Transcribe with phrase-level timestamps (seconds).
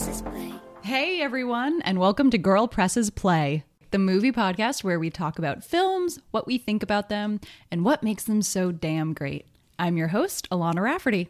[0.00, 0.54] Presses Play.
[0.82, 5.62] Hey everyone, and welcome to Girl Presses Play, the movie podcast where we talk about
[5.62, 7.38] films, what we think about them,
[7.70, 9.44] and what makes them so damn great.
[9.78, 11.28] I'm your host, Alana Rafferty.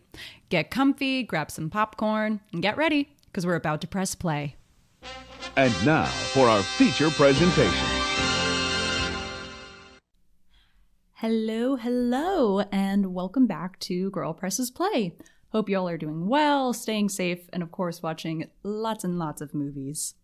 [0.50, 4.54] Get comfy, grab some popcorn, and get ready, because we're about to press play.
[5.57, 7.86] And now for our feature presentation.
[11.14, 15.16] Hello, hello, and welcome back to Girl Presses Play.
[15.53, 19.41] Hope you all are doing well, staying safe, and of course, watching lots and lots
[19.41, 20.14] of movies.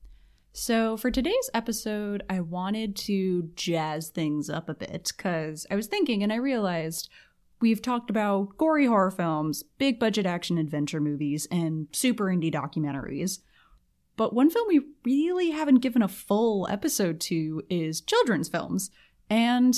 [0.52, 5.88] So, for today's episode, I wanted to jazz things up a bit because I was
[5.88, 7.10] thinking and I realized
[7.60, 13.40] we've talked about gory horror films, big budget action adventure movies, and super indie documentaries.
[14.16, 18.90] But one film we really haven't given a full episode to is children's films.
[19.28, 19.76] And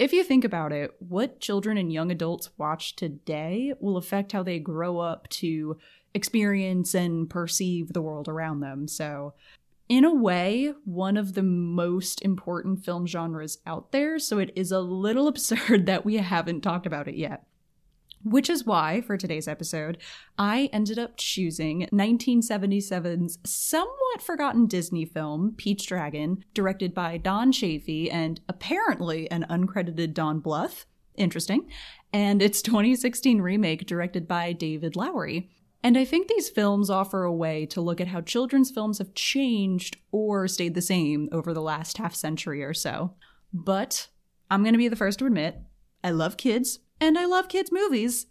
[0.00, 4.42] if you think about it, what children and young adults watch today will affect how
[4.42, 5.76] they grow up to
[6.14, 8.88] experience and perceive the world around them.
[8.88, 9.34] So,
[9.90, 14.72] in a way, one of the most important film genres out there, so it is
[14.72, 17.44] a little absurd that we haven't talked about it yet.
[18.22, 19.96] Which is why, for today's episode,
[20.36, 28.10] I ended up choosing 1977's somewhat forgotten Disney film, Pete's Dragon, directed by Don Chaffee
[28.10, 30.84] and apparently an uncredited Don Bluth.
[31.16, 31.70] Interesting.
[32.12, 35.50] And its 2016 remake, directed by David Lowery.
[35.82, 39.14] And I think these films offer a way to look at how children's films have
[39.14, 43.14] changed or stayed the same over the last half century or so.
[43.50, 44.08] But
[44.50, 45.58] I'm going to be the first to admit,
[46.04, 48.26] I love kids and I love kids' movies.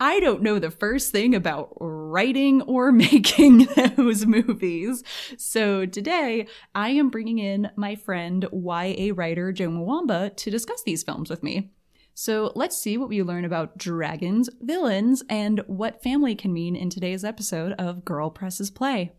[0.00, 5.02] I don't know the first thing about writing or making those movies.
[5.38, 11.02] So today, I am bringing in my friend YA writer Joe Mwamba to discuss these
[11.02, 11.70] films with me.
[12.16, 16.88] So let's see what we learn about dragons, villains, and what family can mean in
[16.88, 19.12] today's episode of Girl Presses Play.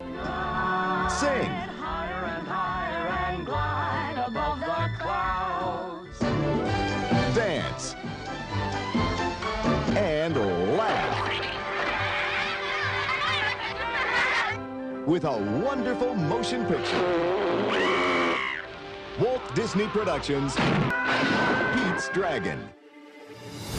[1.10, 1.75] Sing.
[15.06, 17.00] With a wonderful motion picture.
[19.20, 20.56] Walt Disney Productions.
[20.56, 22.68] Pete's Dragon.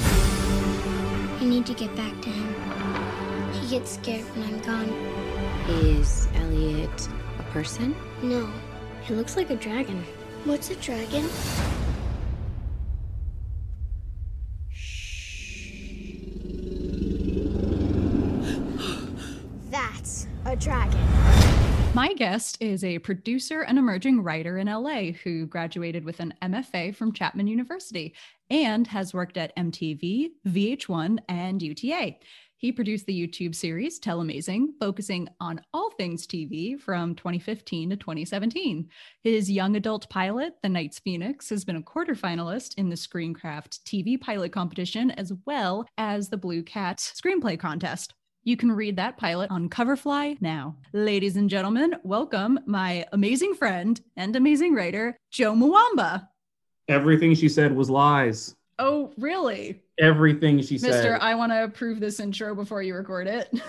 [0.05, 3.53] I need to get back to him.
[3.55, 4.89] He gets scared when I'm gone.
[5.69, 7.09] Is Elliot
[7.41, 7.97] a person?
[8.23, 8.49] No,
[9.03, 10.05] he looks like a dragon.
[10.45, 11.29] What's a dragon?
[19.71, 21.16] That's a dragon.
[21.97, 26.95] My guest is a producer and emerging writer in LA who graduated with an MFA
[26.95, 28.15] from Chapman University
[28.51, 32.17] and has worked at MTV, VH1, and UTA.
[32.59, 37.97] He produced the YouTube series Tell Amazing, focusing on all things TV from 2015 to
[37.97, 38.91] 2017.
[39.23, 44.21] His young adult pilot, The Knights Phoenix, has been a quarterfinalist in the Screencraft TV
[44.21, 48.13] pilot competition as well as the Blue Cat screenplay contest.
[48.47, 50.77] You can read that pilot on Coverfly now.
[50.93, 56.29] Ladies and gentlemen, welcome my amazing friend and amazing writer, Joe Mwamba.
[56.87, 58.55] Everything she said was lies.
[58.79, 59.83] Oh, really?
[59.99, 61.19] Everything she Mister, said.
[61.21, 63.53] I want to approve this intro before you record it.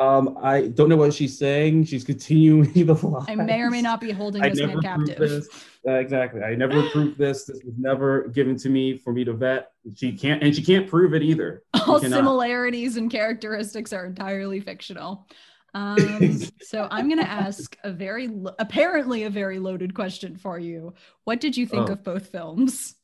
[0.00, 1.84] um, I don't know what she's saying.
[1.84, 3.26] She's continuing the lies.
[3.28, 5.18] I may or may not be holding this man captive.
[5.18, 5.48] this.
[5.86, 6.42] Uh, exactly.
[6.42, 7.44] I never proved this.
[7.44, 9.72] This was never given to me for me to vet.
[9.96, 11.62] She can't, and she can't prove it either.
[11.86, 15.26] All similarities and characteristics are entirely fictional.
[15.74, 20.58] Um, so I'm going to ask a very, lo- apparently a very loaded question for
[20.58, 20.94] you.
[21.24, 21.92] What did you think Oh.
[21.92, 22.94] of both films?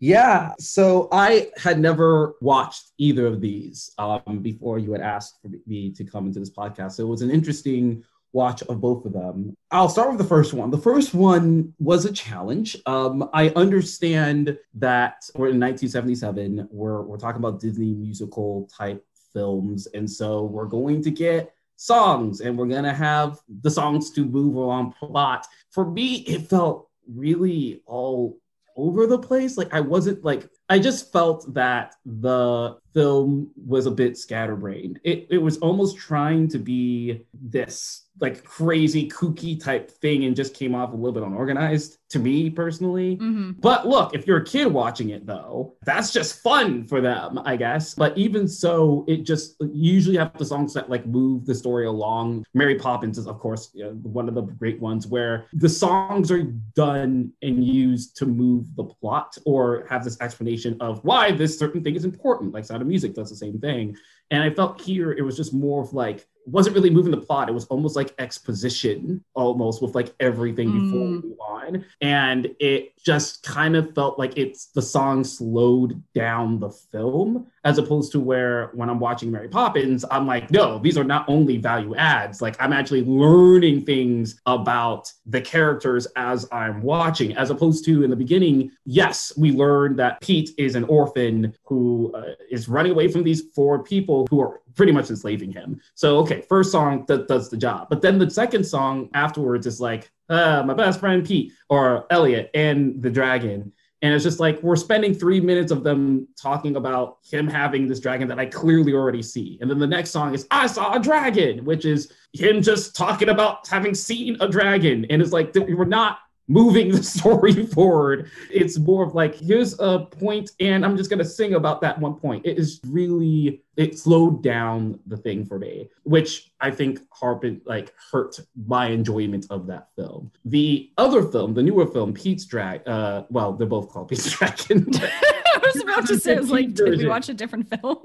[0.00, 0.52] Yeah.
[0.58, 5.90] So I had never watched either of these um, before you had asked for me
[5.92, 6.92] to come into this podcast.
[6.92, 9.56] So it was an interesting watch of both of them.
[9.70, 10.70] I'll start with the first one.
[10.70, 12.76] The first one was a challenge.
[12.86, 16.68] Um, I understand that we're in 1977.
[16.70, 19.86] We're, we're talking about Disney musical type films.
[19.94, 24.24] And so we're going to get songs and we're going to have the songs to
[24.24, 25.46] move along plot.
[25.70, 28.38] For me, it felt really all
[28.78, 29.58] over the place.
[29.58, 35.00] Like I wasn't like I just felt that the film was a bit scatterbrained.
[35.04, 40.54] It it was almost trying to be this like crazy kooky type thing and just
[40.54, 43.16] came off a little bit unorganized to me personally.
[43.16, 47.40] hmm But look, if you're a kid watching it though, that's just fun for them,
[47.44, 47.94] I guess.
[47.94, 52.44] But even so, it just usually have the songs that like move the story along.
[52.54, 56.30] Mary Poppins is, of course, you know, one of the great ones where the songs
[56.30, 56.42] are
[56.74, 61.82] done and used to move the plot or have this explanation of why this certain
[61.82, 62.52] thing is important.
[62.52, 63.96] Like Sound of Music does the same thing.
[64.30, 67.48] And I felt here it was just more of like wasn't really moving the plot.
[67.48, 71.22] It was almost like exposition, almost with like everything before Mm.
[71.22, 71.84] we move on.
[72.00, 77.76] And it just kind of felt like it's the song slowed down the film, as
[77.78, 81.58] opposed to where when I'm watching Mary Poppins, I'm like, no, these are not only
[81.58, 82.40] value adds.
[82.40, 88.10] Like I'm actually learning things about the characters as I'm watching, as opposed to in
[88.10, 93.08] the beginning, yes, we learned that Pete is an orphan who uh, is running away
[93.08, 95.78] from these four people who are pretty much enslaving him.
[95.94, 97.88] So, okay, first song that does the job.
[97.90, 102.50] But then the second song afterwards is like, uh, my best friend Pete or Elliot
[102.54, 103.72] and the dragon.
[104.00, 107.98] And it's just like we're spending three minutes of them talking about him having this
[107.98, 109.58] dragon that I clearly already see.
[109.60, 113.30] And then the next song is I saw a dragon, which is him just talking
[113.30, 115.04] about having seen a dragon.
[115.10, 118.30] And it's like we're not moving the story forward.
[118.50, 122.14] It's more of like, here's a point, and I'm just gonna sing about that one
[122.14, 122.44] point.
[122.44, 127.94] It is really it slowed down the thing for me, which I think harped like
[128.10, 130.32] hurt my enjoyment of that film.
[130.44, 134.88] The other film, the newer film, Pete's Drag, uh, well, they're both called Pete's Dragon.
[134.94, 137.98] I was about to say, I was like, did we watch a different film?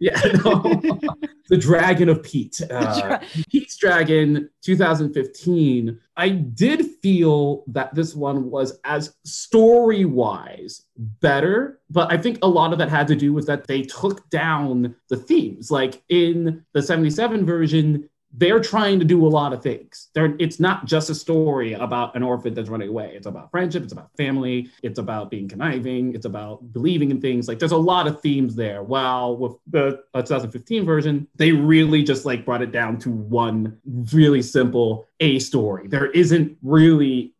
[0.00, 0.62] Yeah, no.
[1.48, 2.60] the Dragon of Pete.
[2.70, 3.18] Uh,
[3.50, 6.00] Pete's Dragon 2015.
[6.16, 12.48] I did feel that this one was as story wise better, but I think a
[12.48, 15.70] lot of that had to do with that they took down the themes.
[15.70, 20.08] Like in the 77 version, they're trying to do a lot of things.
[20.14, 23.12] They're, it's not just a story about an orphan that's running away.
[23.14, 27.48] It's about friendship, it's about family, it's about being conniving, it's about believing in things.
[27.48, 28.82] Like there's a lot of themes there.
[28.82, 33.78] While with the uh, 2015 version, they really just like brought it down to one
[34.12, 35.88] really simple A story.
[35.88, 37.32] There isn't really,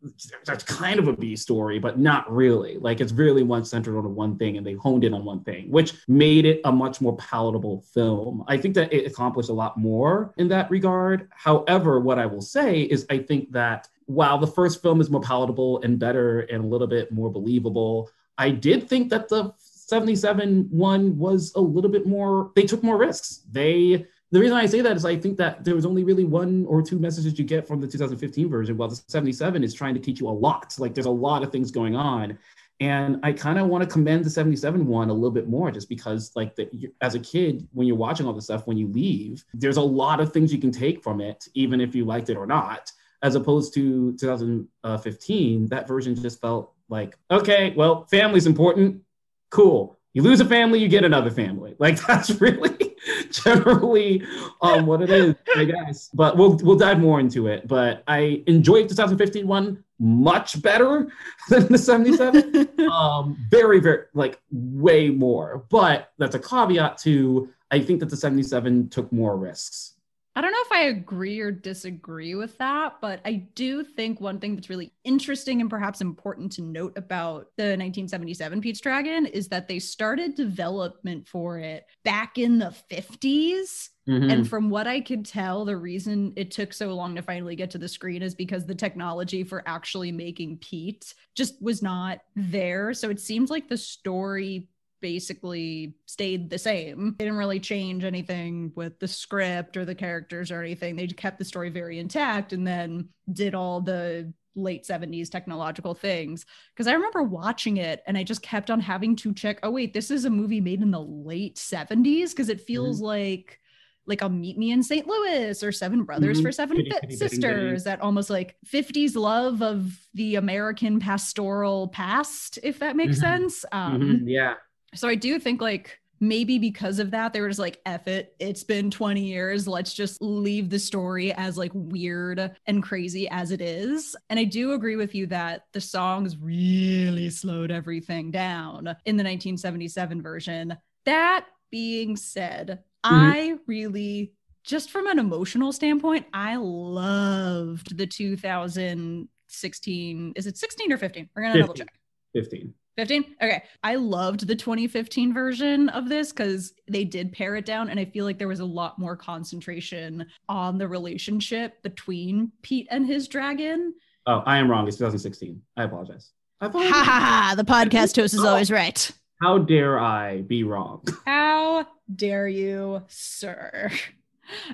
[0.45, 2.77] there's kind of a B story, but not really.
[2.77, 5.69] Like it's really one centered on one thing and they honed in on one thing,
[5.69, 8.43] which made it a much more palatable film.
[8.47, 11.27] I think that it accomplished a lot more in that regard.
[11.31, 15.21] However, what I will say is I think that while the first film is more
[15.21, 20.67] palatable and better and a little bit more believable, I did think that the 77
[20.69, 23.41] one was a little bit more, they took more risks.
[23.51, 26.65] They the reason I say that is I think that there was only really one
[26.67, 30.01] or two messages you get from the 2015 version, while the 77 is trying to
[30.01, 30.75] teach you a lot.
[30.77, 32.37] Like there's a lot of things going on.
[32.79, 35.89] And I kind of want to commend the 77 one a little bit more just
[35.89, 36.69] because, like, the,
[37.01, 40.19] as a kid, when you're watching all this stuff, when you leave, there's a lot
[40.19, 42.91] of things you can take from it, even if you liked it or not.
[43.23, 49.01] As opposed to 2015, that version just felt like, okay, well, family's important.
[49.49, 49.97] Cool.
[50.13, 51.75] You lose a family, you get another family.
[51.79, 52.95] Like, that's really
[53.31, 54.23] generally
[54.61, 56.09] um, what it is, I guess.
[56.13, 57.67] But we'll we'll dive more into it.
[57.67, 61.07] But I enjoyed 2015 one much better
[61.49, 62.69] than the 77.
[62.91, 65.65] um, very, very like way more.
[65.69, 69.93] But that's a caveat to I think that the 77 took more risks.
[70.37, 74.39] I don't know if I agree or disagree with that, but I do think one
[74.39, 79.47] thing that's really interesting and perhaps important to note about the 1977 Pete's Dragon is
[79.47, 83.89] that they started development for it back in the 50s.
[84.07, 84.31] Mhm.
[84.31, 87.71] And from what I could tell, the reason it took so long to finally get
[87.71, 92.93] to the screen is because the technology for actually making Pete just was not there.
[92.93, 94.67] So it seems like the story
[95.01, 97.15] basically stayed the same.
[97.17, 100.95] They didn't really change anything with the script or the characters or anything.
[100.95, 106.43] They kept the story very intact and then did all the late 70s technological things
[106.73, 109.93] because i remember watching it and i just kept on having to check oh wait
[109.93, 113.59] this is a movie made in the late 70s because it feels like
[114.07, 116.41] like a meet me in st louis or seven brothers Mhm.
[116.41, 121.89] for seven Bitty, bitty, bitty, sisters that almost like 50s love of the american pastoral
[121.89, 123.21] past if that makes Mhm.
[123.21, 124.21] sense um Mhm.
[124.25, 124.55] Yeah.
[124.95, 128.35] So I do think like maybe because of that, they were just like, F it.
[128.39, 129.67] It's been 20 years.
[129.67, 134.15] Let's just leave the story as like weird and crazy as it is.
[134.29, 139.23] And I do agree with you that the songs really slowed everything down in the
[139.23, 140.75] 1977 version.
[141.05, 143.15] That being said, mm-hmm.
[143.15, 150.33] I really just from an emotional standpoint, I loved the 2016.
[150.35, 151.29] Is it 16 or 15?
[151.33, 151.93] We're gonna double check.
[152.33, 152.73] 15.
[152.97, 157.89] 15 okay i loved the 2015 version of this because they did pare it down
[157.89, 162.87] and i feel like there was a lot more concentration on the relationship between pete
[162.91, 163.93] and his dragon
[164.29, 164.85] Oh, I am wrong.
[164.89, 165.61] It's 2016.
[165.77, 166.31] I apologize.
[166.59, 166.83] I thought.
[166.85, 169.09] ha ha ha the podcast host is always right
[169.41, 171.01] How dare I be wrong?
[171.25, 173.89] how dare you sir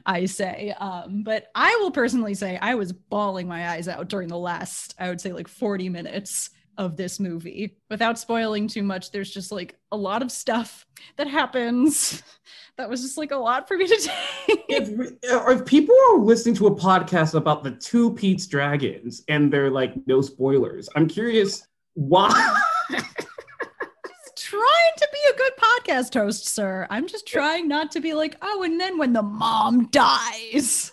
[0.05, 4.27] i say um but i will personally say i was bawling my eyes out during
[4.27, 7.77] the last i would say like 40 minutes of this movie.
[7.89, 10.85] Without spoiling too much, there's just like a lot of stuff
[11.17, 12.23] that happens
[12.77, 13.95] that was just like a lot for me to
[14.47, 14.65] take.
[14.69, 19.51] if, uh, if people are listening to a podcast about the two Pete's Dragons and
[19.51, 22.55] they're like no spoilers, I'm curious why.
[24.53, 26.85] trying to be a good podcast host, sir.
[26.89, 30.91] I'm just trying not to be like, oh, and then when the mom dies.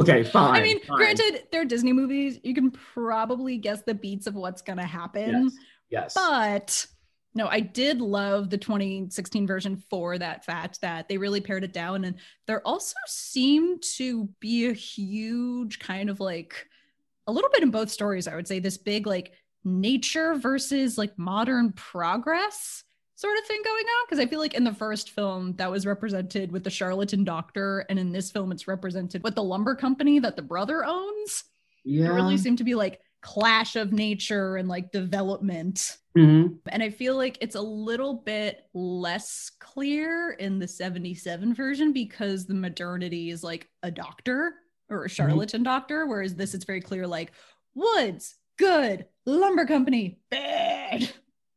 [0.00, 0.54] Okay, fine.
[0.54, 0.96] I mean, fine.
[0.96, 2.38] granted, they're Disney movies.
[2.42, 5.44] You can probably guess the beats of what's going to happen.
[5.44, 5.52] Yes.
[5.90, 6.14] Yes.
[6.14, 6.86] But
[7.34, 11.72] no, I did love the 2016 version for that fact that they really pared it
[11.72, 12.04] down.
[12.04, 12.16] And
[12.46, 16.66] there also seemed to be a huge kind of like
[17.26, 19.32] a little bit in both stories, I would say, this big like
[19.64, 22.84] nature versus like modern progress
[23.20, 24.06] sort of thing going on.
[24.08, 27.84] Cause I feel like in the first film that was represented with the charlatan doctor,
[27.90, 31.44] and in this film it's represented with the lumber company that the brother owns.
[31.84, 32.06] yeah.
[32.06, 35.98] It really seemed to be like clash of nature and like development.
[36.16, 36.58] Mhm.
[36.68, 42.46] And I feel like it's a little bit less clear in the 77 version because
[42.46, 44.54] the modernity is like a doctor
[44.88, 47.32] or a charlatan doctor, whereas this it's very clear like
[47.74, 51.10] woods, good, lumber company, bad.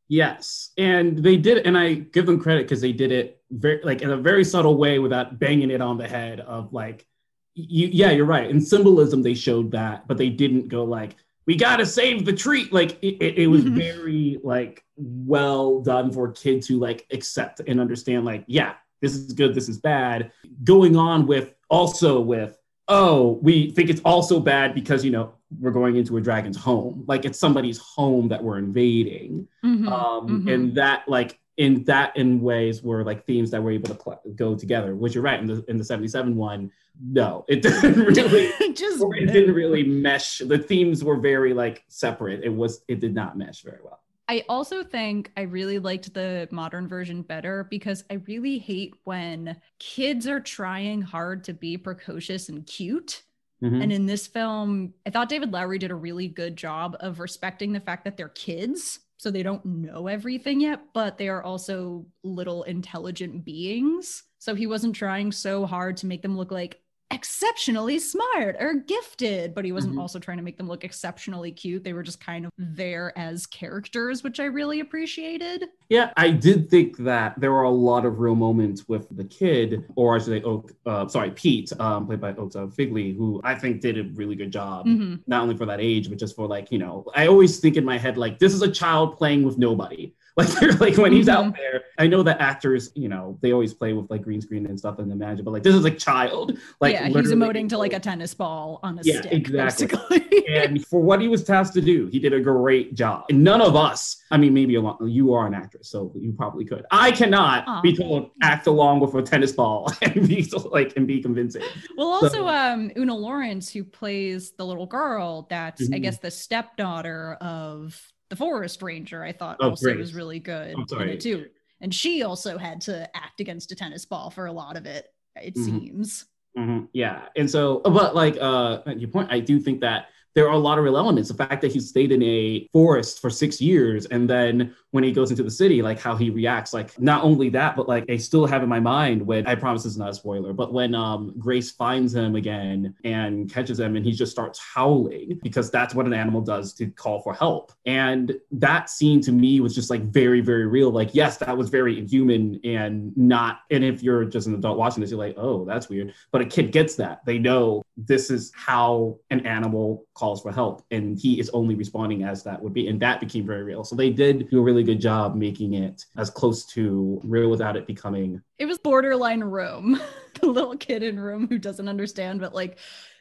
[0.08, 4.02] Yes, and they did, and I give them credit because they did it very like
[4.02, 7.06] in a very subtle way without banging it on the head of like,
[7.54, 8.50] you, yeah, you're right.
[8.50, 12.68] In symbolism, they showed that, but they didn't go like, we gotta save the tree.
[12.70, 13.76] Like it, it, it was Mhm.
[13.76, 18.24] very like well done for a kid to like accept and understand.
[18.24, 20.32] Like, yeah, this is good, this is bad.
[20.64, 22.58] Going on with also with,
[22.88, 27.04] oh, we think it's also bad because you know we're going into a dragon's home.
[27.06, 30.52] Like it's somebody's home that we're invading Mhm, um mhm.
[30.52, 34.20] and that like in that in ways were like themes that were able to cl-
[34.34, 36.70] go together which you're right in the in the 77 one
[37.00, 42.42] no it didn't really just it didn't really mesh the themes were very like separate
[42.42, 46.48] it was it did not mesh very well I also think I really liked the
[46.50, 52.48] modern version better because I really hate when kids are trying hard to be precocious
[52.48, 53.22] and cute.
[53.64, 53.82] Mhm.
[53.82, 57.72] And in this film, I thought David Lowery did a really good job of respecting
[57.72, 59.00] the fact that they're kids.
[59.16, 64.22] So they don't know everything yet, but they are also little intelligent beings.
[64.38, 66.80] So he wasn't trying so hard to make them look like
[67.14, 70.00] exceptionally smart or gifted, but he wasn't Mhm.
[70.00, 71.84] also trying to make them look exceptionally cute.
[71.84, 75.64] They were just kind of there as characters, which I really appreciated.
[75.90, 79.84] yeah i did think that there were a lot of real moments with the kid
[79.96, 83.54] or i should say oak uh, sorry pete um, played by uh, Fegley who i
[83.54, 85.20] think did a really good job Mhm.
[85.26, 87.84] not only for that age, but just for like, you know, I always think in
[87.84, 90.14] my head, like, this is a child playing with nobody.
[90.36, 93.72] Like, they're like when he's out there, I know that actors, you know, they always
[93.72, 96.58] play with like green screen and stuff and imagine, but like, this is a child.
[96.80, 100.44] Like, yeah, he's emoting to like a tennis ball on a Yeah, stick, exactly.
[100.48, 103.26] and for what he was tasked to do, he did a great job.
[103.30, 106.84] And none of us, I mean, maybe you are an actress, so you probably could.
[106.90, 107.80] I cannot Aw.
[107.82, 111.62] be told act along with a tennis ball and be like and be convincing.
[111.96, 116.02] Well, also So- um Oona Laurence, who plays the little girl that's I Mhm.
[116.02, 119.98] guess the stepdaughter of the forest ranger, I thought Oh, also great.
[119.98, 121.46] was really good I'm in it too.
[121.80, 125.06] And she also had to act against a tennis ball for a lot of it,
[125.36, 125.64] it Mhm.
[125.64, 126.26] seems.
[126.56, 127.28] Mhm, Yeah.
[127.36, 130.78] And so, but like uh your point, I do think that there are a lot
[130.78, 131.28] of real elements.
[131.28, 135.12] The fact that he stayed in a forest for six years and then when he
[135.12, 138.16] goes into the city, like how he reacts, like not only that, but like I
[138.16, 141.34] still have in my mind when I promise is not a spoiler, but when um
[141.38, 146.06] Grace finds him again and catches him and he just starts howling because that's what
[146.06, 147.72] an animal does to call for help.
[147.86, 150.90] And that scene to me was just like very, very real.
[150.90, 155.00] Like, yes, that was very inhuman and not, and if you're just an adult watching
[155.00, 156.14] this, you're like, oh, that's weird.
[156.30, 157.24] But a kid gets that.
[157.24, 160.84] They know this is how an animal calls for help.
[160.90, 162.88] And he is only responding as that would be.
[162.88, 163.84] And that became very real.
[163.84, 167.76] So they did do a really good job making it as close to real without
[167.76, 168.40] it becoming.
[168.58, 170.00] It was borderline room.
[170.40, 172.78] the little kid in room who doesn't understand what like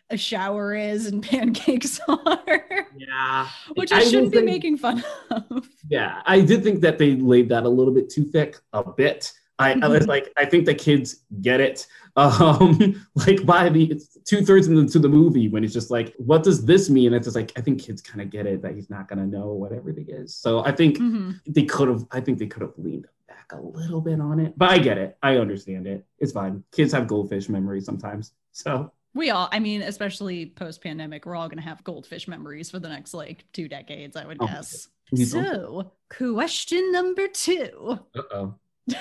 [0.09, 2.87] a shower is and pancakes are.
[2.95, 3.47] Yeah.
[3.75, 5.67] Which I I shouldn't be say- making fun of.
[5.89, 9.33] Yeah, I did think that they laid that a little bit too thick, a bit.
[9.59, 11.87] I, I was like, I think the kids get it.
[12.15, 16.63] Um, like by the two thirds into the movie, when it's just like, what does
[16.63, 17.07] this mean?
[17.07, 19.25] And it's just like, I think kids kind of get it that he's not gonna
[19.25, 20.35] know what everything is.
[20.35, 21.39] So I think Mhm.
[21.47, 24.53] they could have, I think they could have leaned back a little bit on it.
[24.55, 25.17] But I get it.
[25.23, 26.05] I understand it.
[26.19, 26.63] It's fine.
[26.71, 28.33] Kids have goldfish memories sometimes.
[28.51, 32.69] So We all, I mean, especially post pandemic, we're all going to have goldfish memories
[32.69, 34.87] for the next like two decades, I would Oh, guess.
[35.15, 37.97] So, question number two.
[38.15, 38.55] uh oh.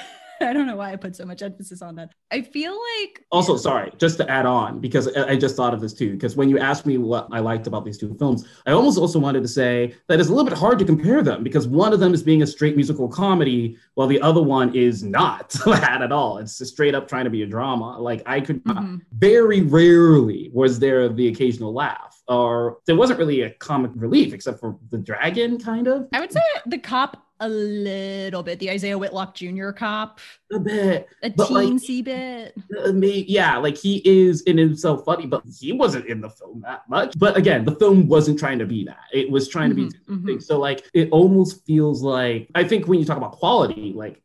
[0.48, 2.12] I don't know why I put so much emphasis on that.
[2.30, 5.92] I feel like Also, sorry, just to add on, because I just thought of this
[5.94, 6.12] too.
[6.12, 9.18] Because when you asked me what I liked about these two films, I almost also
[9.18, 12.00] wanted to say that it's a little bit hard to compare them because one of
[12.00, 16.12] them is being a straight musical comedy, while the other one is not that at
[16.12, 16.38] all.
[16.38, 17.98] It's just straight up trying to be a drama.
[18.00, 19.00] Like I could Mhm.
[19.18, 24.60] very rarely was there the occasional laugh, or there wasn't really a comic relief except
[24.60, 28.96] for the dragon, kind of I would say the cop a little bit, the Isaiah
[28.96, 29.70] Whitlock Jr.
[29.70, 30.20] cop,
[30.52, 31.08] a bit.
[31.22, 32.56] a But, like, teensy bit.
[32.84, 36.62] Uh, me, yeah, like he is in himself funny, but he wasn't in the film
[36.64, 37.18] that much.
[37.18, 39.04] But again, the film wasn't trying to be that.
[39.12, 39.90] It was trying to be
[40.24, 40.40] thing.
[40.40, 44.22] So like it almost feels like I think when you talk about quality, like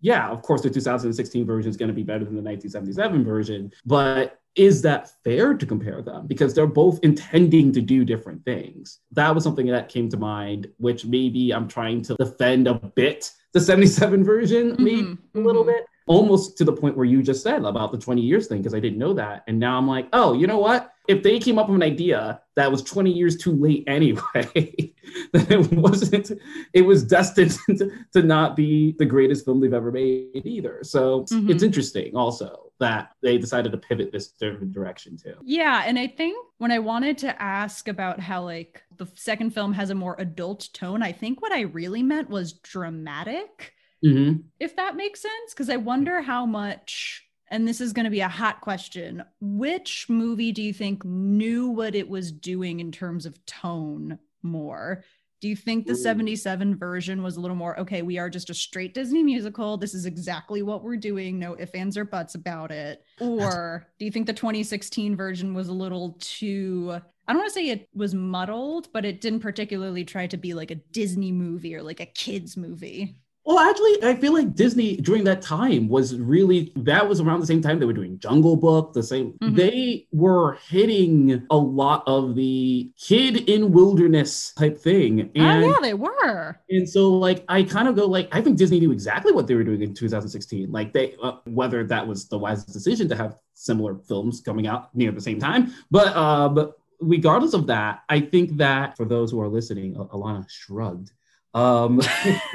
[0.00, 3.72] yeah, of course the 2016 version is going to be better than the 1977 version,
[3.84, 8.98] but is that fair to compare them because they're both intending to do different things?
[9.12, 13.30] That was something that came to mind, which maybe I'm trying to defend a bit
[13.54, 15.68] the 77 version, maybe Mhm, a little mhm.
[15.68, 15.86] bit.
[16.08, 18.80] Almost to the point where you just said about the 20 years thing, because I
[18.80, 19.44] didn't know that.
[19.46, 20.92] And now I'm like, oh, you know what?
[21.06, 24.92] If they came up with an idea that was 20 years too late anyway,
[25.32, 26.32] then it wasn't,
[26.74, 27.56] it was destined
[28.12, 30.80] to, not be the greatest film they've ever made either.
[30.82, 31.48] So Mhm.
[31.50, 35.34] it's interesting also that they decided to pivot this different direction too.
[35.42, 39.72] Yeah, and I think when I wanted to ask about how like the second film
[39.72, 43.72] has a more adult tone, I think what I really meant was dramatic,
[44.04, 44.44] Mhm.
[44.60, 48.20] if that makes sense, because I wonder how much and this is going to be
[48.20, 49.24] a hot question.
[49.40, 55.02] Which movie do you think knew what it was doing in terms of tone more?
[55.40, 55.96] Do you think the Ooh.
[55.96, 59.78] 77 version was a little more, okay, we are just a straight Disney musical.
[59.78, 61.38] This is exactly what we're doing.
[61.38, 63.02] No ifs, ands, or buts about it.
[63.20, 66.90] Or do you think the 2016 version was a little too,
[67.26, 70.52] I don't want to say it was muddled, but it didn't particularly try to be
[70.54, 73.16] like a Disney movie or like a kids movie?
[73.48, 77.46] Well, actually, I feel like Disney during that time was really that was around the
[77.46, 78.92] same time they were doing Jungle Book.
[78.92, 79.56] The same Mhm.
[79.56, 85.76] they were hitting a lot of the kid in wilderness type thing, and oh, yeah,
[85.80, 86.60] they were.
[86.68, 89.54] and so like I kind of go like I think Disney knew exactly what they
[89.54, 90.70] were doing in 2016.
[90.70, 94.94] Like they uh, whether that was the wisest decision to have similar films coming out
[94.94, 96.70] near the same time, but um
[97.00, 101.12] regardless of that, I think that for those who are listening, Alana shrugged.
[101.54, 102.02] Um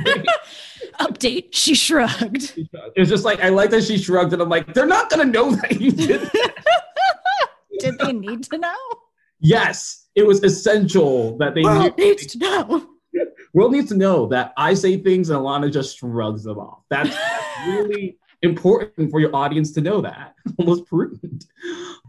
[1.00, 2.54] Update, she shrugged.
[2.96, 5.52] It's just like I like that she shrugged, and I'm like, they're not gonna know
[5.56, 6.30] that you did.
[7.80, 8.76] Did they need to know?
[9.40, 12.06] yes, it was essential that they World knew.
[12.06, 12.88] needs to know.
[13.54, 16.80] World needs to know that I say things and Alana just shrugs them off.
[16.90, 17.16] That's
[17.68, 20.36] really important for your audience to know that.
[20.58, 21.46] Almost prudent.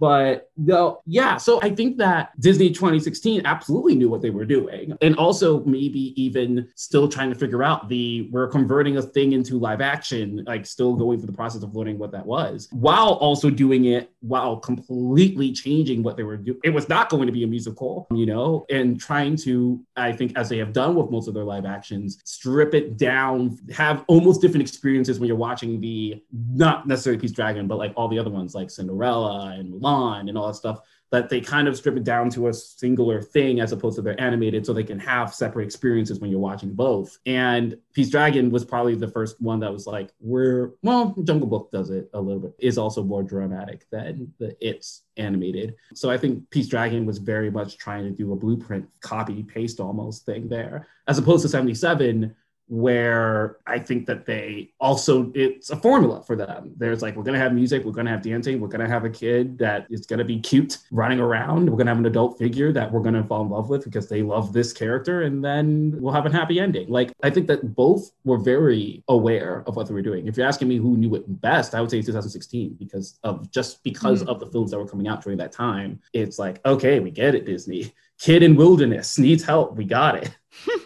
[0.01, 1.37] But no, yeah.
[1.37, 4.97] So I think that Disney 2016 absolutely knew what they were doing.
[5.01, 9.59] And also maybe even still trying to figure out the we're converting a thing into
[9.59, 13.51] live action, like still going through the process of learning what that was, while also
[13.51, 16.59] doing it while completely changing what they were doing.
[16.65, 20.37] It was not going to be a musical, you know, and trying to, I think,
[20.37, 24.41] as they have done with most of their live actions, strip it down, have almost
[24.41, 28.24] different experiences when you're watching the not necessarily Pete's Dragon, but like all the other
[28.29, 30.81] ones like Cinderella and Mulan and all that stuff.
[31.11, 34.21] That they kind of strip it down to a singular thing as opposed to they're
[34.21, 37.19] animated so they can have separate experiences when you're watching both.
[37.25, 41.71] And Pete's Dragon was probably the first one that was like, we're, well, Jungle Book
[41.71, 45.77] does it a little bit, is also more dramatic than the It's animated.
[45.95, 49.79] So I think Pete's Dragon was very much trying to do a blueprint, copy, paste
[49.79, 52.35] almost thing there, as opposed to 77,
[52.69, 56.73] where I think that they also it's a formula for them.
[56.77, 59.59] There's like we're gonna have music, we're gonna have dancing, we're gonna have a kid
[59.59, 63.01] that is gonna be cute running around, we're gonna have an adult figure that we're
[63.03, 66.31] gonna fall in love with because they love this character, and then we'll have a
[66.33, 66.89] happy ending.
[66.89, 70.27] Like I think that both were very aware of what they were doing.
[70.27, 73.83] If you're asking me who knew it best, I would say 2016 because of just
[73.85, 74.29] because Mm.
[74.29, 76.01] of the films that were coming out during that time.
[76.13, 77.93] It's like okay, we get it, Disney.
[78.19, 79.77] Kid in wilderness needs help.
[79.77, 80.31] We got it.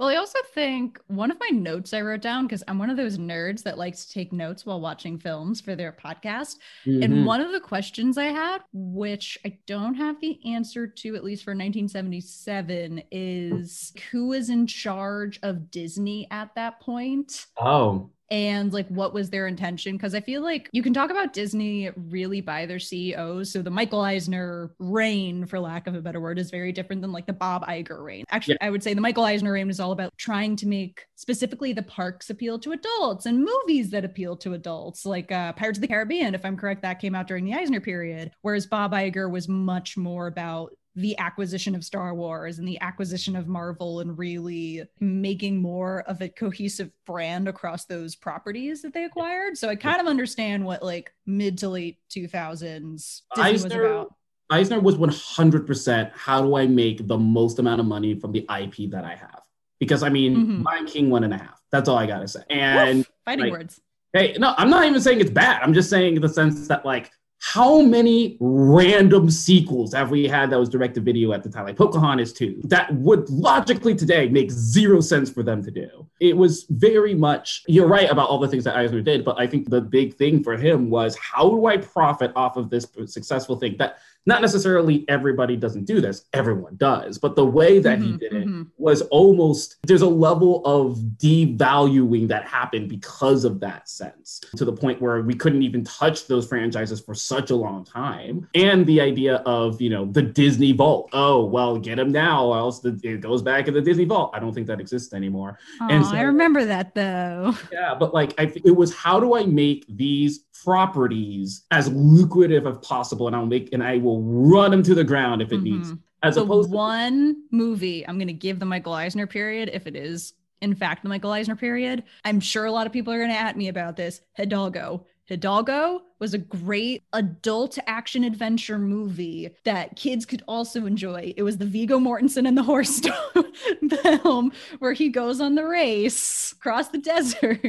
[0.00, 2.96] Well, I also think one of my notes I wrote down because I'm one of
[2.96, 6.56] those nerds that likes to take notes while watching films for their podcast.
[6.86, 7.04] Mhm.
[7.04, 11.22] And one of the questions I had, which I don't have the answer to, at
[11.22, 17.46] least for 1977, is who was in charge of Disney at that point?
[17.58, 19.96] oh, and like what was their intention?
[19.96, 23.70] Because i feel like you can talk about disney really by their ceos so the
[23.70, 27.32] michael eisner reign for lack of a better word is very different than like the
[27.32, 28.24] bob Iger reign.
[28.30, 31.72] Actually i would say the michael eisner reign is all about trying to make specifically
[31.72, 35.82] the parks appeal to adults and movies that appeal to adults like uh, pirates of
[35.82, 39.30] the caribbean if i'm correct that came out during the eisner period whereas bob Iger
[39.30, 44.18] was much more about the acquisition of Star Wars and the acquisition of Marvel and
[44.18, 49.56] really making more of a cohesive brand across those properties that they acquired.
[49.56, 54.14] So I kind of understand what like mid to late 2000s Disney was Eisner- about.
[54.50, 58.90] Eisner was 100% how do I make the most amount of money from the IP
[58.90, 59.42] that I have?
[59.78, 60.64] Because I mean, Mhm.
[60.64, 61.62] Lion King one and a half.
[61.70, 62.42] That's all I gotta say.
[62.50, 63.80] And Woof, fighting like, words.
[64.12, 65.62] hey, no, I'm not even saying it's bad.
[65.62, 70.50] I'm just saying in the sense that like how many random sequels have we had
[70.50, 71.64] that was direct to video at the time?
[71.64, 76.06] Like Pocahontas 2, that would logically today make zero sense for them to do.
[76.20, 79.46] It was very much, you're right about all the things that Eisner did, but I
[79.46, 83.56] think the big thing for him was how do I profit off of this successful
[83.56, 88.08] thing that not necessarily everybody doesn't do this, everyone does, but the way that he
[88.12, 88.66] Mhm, did it mhm.
[88.76, 94.72] was almost there's a level of devaluing that happened because of that sense to the
[94.72, 98.46] point where we couldn't even touch those franchises for such a long time.
[98.54, 101.10] And the idea of you know the disney vault.
[101.12, 104.30] Oh well get them now or else the, it goes back in the disney vault.
[104.34, 105.58] I don't think that exists anymore.
[105.80, 107.54] And so- I remember that though.
[107.72, 112.76] yeah but like I, it was how do i make these properties as lucrative as
[112.78, 115.92] possible and i'll make and i will run them to the ground if it needs
[115.92, 115.98] Mhm.
[116.22, 119.86] as the opposed to one movie I'm going to give the Michael Eisner period, if
[119.86, 122.02] it is in fact the Michael Eisner period.
[122.24, 124.20] I'm sure a lot of people are going to at me about this.
[124.34, 125.06] Hidalgo.
[125.24, 131.32] Hidalgo was a great adult action adventure movie that kids could also enjoy.
[131.36, 133.00] It was the Viggo Mortensen and the Horse
[134.22, 137.60] film where he goes on the race across the desert.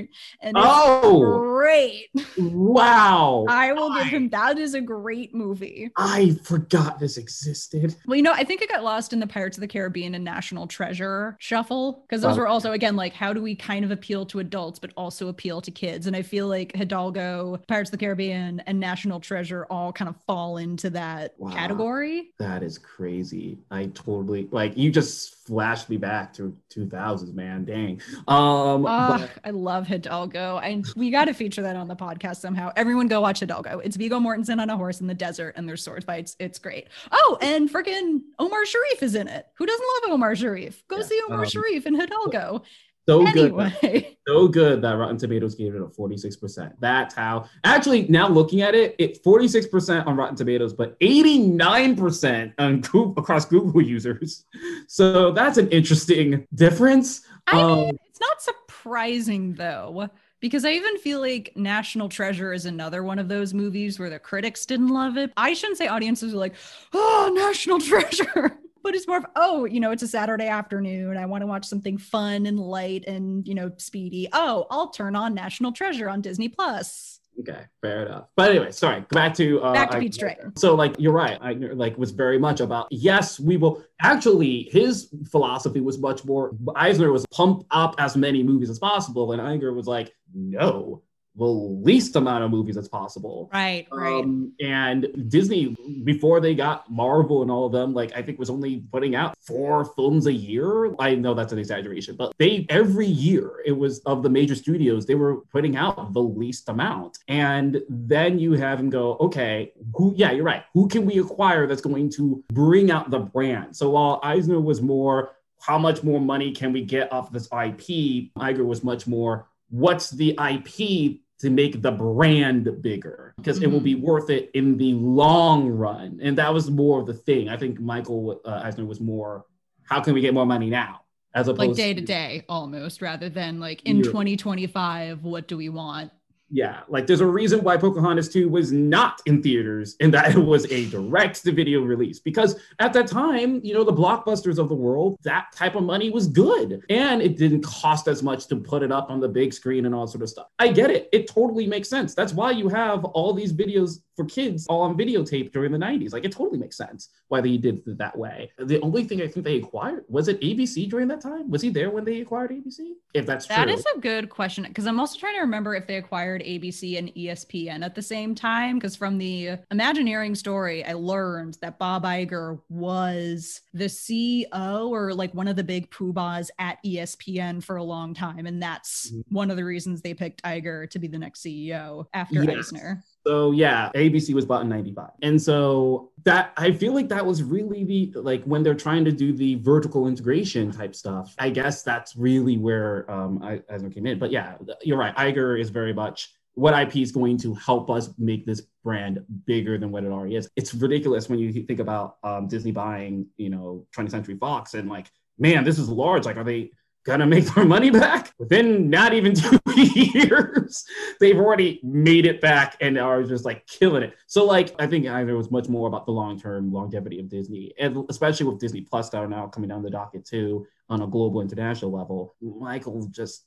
[0.41, 2.09] And oh great.
[2.37, 5.89] wow I will give him that is a great movie.
[5.97, 7.95] I forgot this existed.
[8.05, 10.23] Well, you know, I think it got lost in the Pirates of the Caribbean and
[10.25, 12.41] National Treasure shuffle because those Oh.
[12.41, 15.61] were also, again, like how do we kind of appeal to adults but also appeal
[15.61, 16.07] to kids?
[16.07, 20.15] And I feel like Hidalgo, Pirates of the Caribbean, and National Treasure all kind of
[20.27, 21.51] fall into that Wow.
[21.51, 22.31] category.
[22.39, 23.59] That is crazy.
[23.69, 27.65] I totally like you just flashed me back to 2000s, man.
[27.65, 28.01] Dang.
[28.27, 30.59] Um, Ugh, but- I love Hidalgo.
[30.59, 32.71] And we got to feature that on the podcast somehow.
[32.75, 33.79] Everyone go watch Hidalgo.
[33.79, 36.35] It's Viggo Mortensen on a horse in the desert and there's sword fights.
[36.39, 36.87] It's great.
[37.11, 39.47] Oh, and freaking Omar Sharif is in it.
[39.55, 40.87] Who doesn't love Omar Sharif?
[40.87, 42.63] Go Yeah, see Omar um, Sharif in Hidalgo.
[43.07, 44.15] So good.
[44.27, 46.73] So good that Rotten Tomatoes gave it a 46%.
[46.79, 52.81] That's how actually now looking at it, it 46% on Rotten Tomatoes, but 89% on
[52.81, 54.45] Google, across Google users.
[54.87, 57.21] So that's an interesting difference.
[57.47, 60.09] I Um, mean, it's not surprising though,
[60.41, 64.19] because I even feel like National Treasure is another one of those movies where the
[64.19, 65.31] critics didn't love it.
[65.37, 66.55] I shouldn't say audiences are like,
[66.93, 68.57] oh, National Treasure.
[68.83, 71.17] But it's more of, oh, you know, it's a Saturday afternoon.
[71.17, 74.27] I want to watch something fun and light and, you know, speedy.
[74.33, 77.19] Oh, I'll turn on National Treasure on Disney Plus.
[77.39, 78.25] Okay, fair enough.
[78.35, 79.05] But anyway, sorry.
[79.09, 80.55] Back to uh, Back to Pete's Dragon.
[80.57, 81.37] So, like, you're right.
[81.41, 83.83] I like was very much about yes, we will.
[84.01, 86.51] Actually, his philosophy was much more.
[86.75, 91.01] Eisner was pump up as many movies as possible, and Iger was like, no,
[91.35, 93.49] the least amount of movies as possible.
[93.53, 94.23] Right, right.
[94.23, 98.49] Um, and Disney, before they got Marvel and all of them, like I think was
[98.49, 100.93] only putting out four films a year.
[100.99, 105.05] I know that's an exaggeration, but they every year it was of the major studios,
[105.05, 107.19] they were putting out the least amount.
[107.27, 110.63] And then you have them go, okay, who yeah, you're right.
[110.73, 113.75] Who can we acquire that's going to bring out the brand?
[113.75, 118.33] So while Eisner was more how much more money can we get off this IP?
[118.35, 123.79] Iger was much more what's the IP to make the brand bigger because it will
[123.79, 126.19] be worth it in the long run.
[126.21, 127.49] And that was more of the thing.
[127.49, 129.45] I think Michael uh, Eisner was more,
[129.83, 131.01] how can we get more money now?
[131.33, 135.69] As opposed Like day to day almost, rather than like in 2025, what do we
[135.69, 136.11] want?
[136.53, 140.37] Yeah, like there's a reason why Pocahontas 2 was not in theaters and that it
[140.37, 144.67] was a direct to video release because at that time, you know, the blockbusters of
[144.67, 148.57] the world, that type of money was good and it didn't cost as much to
[148.57, 150.47] put it up on the big screen and all sort of stuff.
[150.59, 151.07] I get it.
[151.13, 152.13] It totally makes sense.
[152.13, 156.13] That's why you have all these videos for kids all on videotape during the 90s.
[156.13, 158.51] Like it totally makes sense why they did it that way.
[158.57, 161.49] The only thing I think they acquired was it ABC during that time?
[161.49, 162.93] Was he there when they acquired ABC?
[163.13, 163.55] If that's true.
[163.55, 166.97] That is a good question because I'm also trying to remember if they acquired ABC
[166.97, 168.77] and ESPN at the same time.
[168.77, 175.33] Because from the Imagineering story, I learned that Bob Iger was the CEO or like
[175.33, 179.23] one of the big poobahs at ESPN for a long time, and that's Mhm.
[179.29, 182.71] one of the reasons they picked Iger to be the next CEO after Yes.
[182.73, 183.03] Eisner.
[183.25, 185.09] So yeah, ABC was bought in 95.
[185.21, 189.11] And so that I feel like that was really the like when they're trying to
[189.11, 191.35] do the vertical integration type stuff.
[191.37, 194.19] I guess that's really where um I Eisner came in.
[194.19, 195.15] But yeah, you're right.
[195.15, 199.77] Iger is very much what IP is going to help us make this brand bigger
[199.77, 200.49] than what it already is.
[200.55, 204.89] It's ridiculous when you think about um, Disney buying, you know, 20th Century Fox and
[204.89, 206.25] like, man, this is large.
[206.25, 206.71] Like, are they
[207.03, 210.85] gonna make their money back within not even two years
[211.19, 215.05] they've already made it back and are just like killing it so like i think
[215.05, 219.09] Iger was much more about the long-term longevity of disney and especially with disney plus
[219.09, 223.45] that are now coming down the docket too on a global international level michael just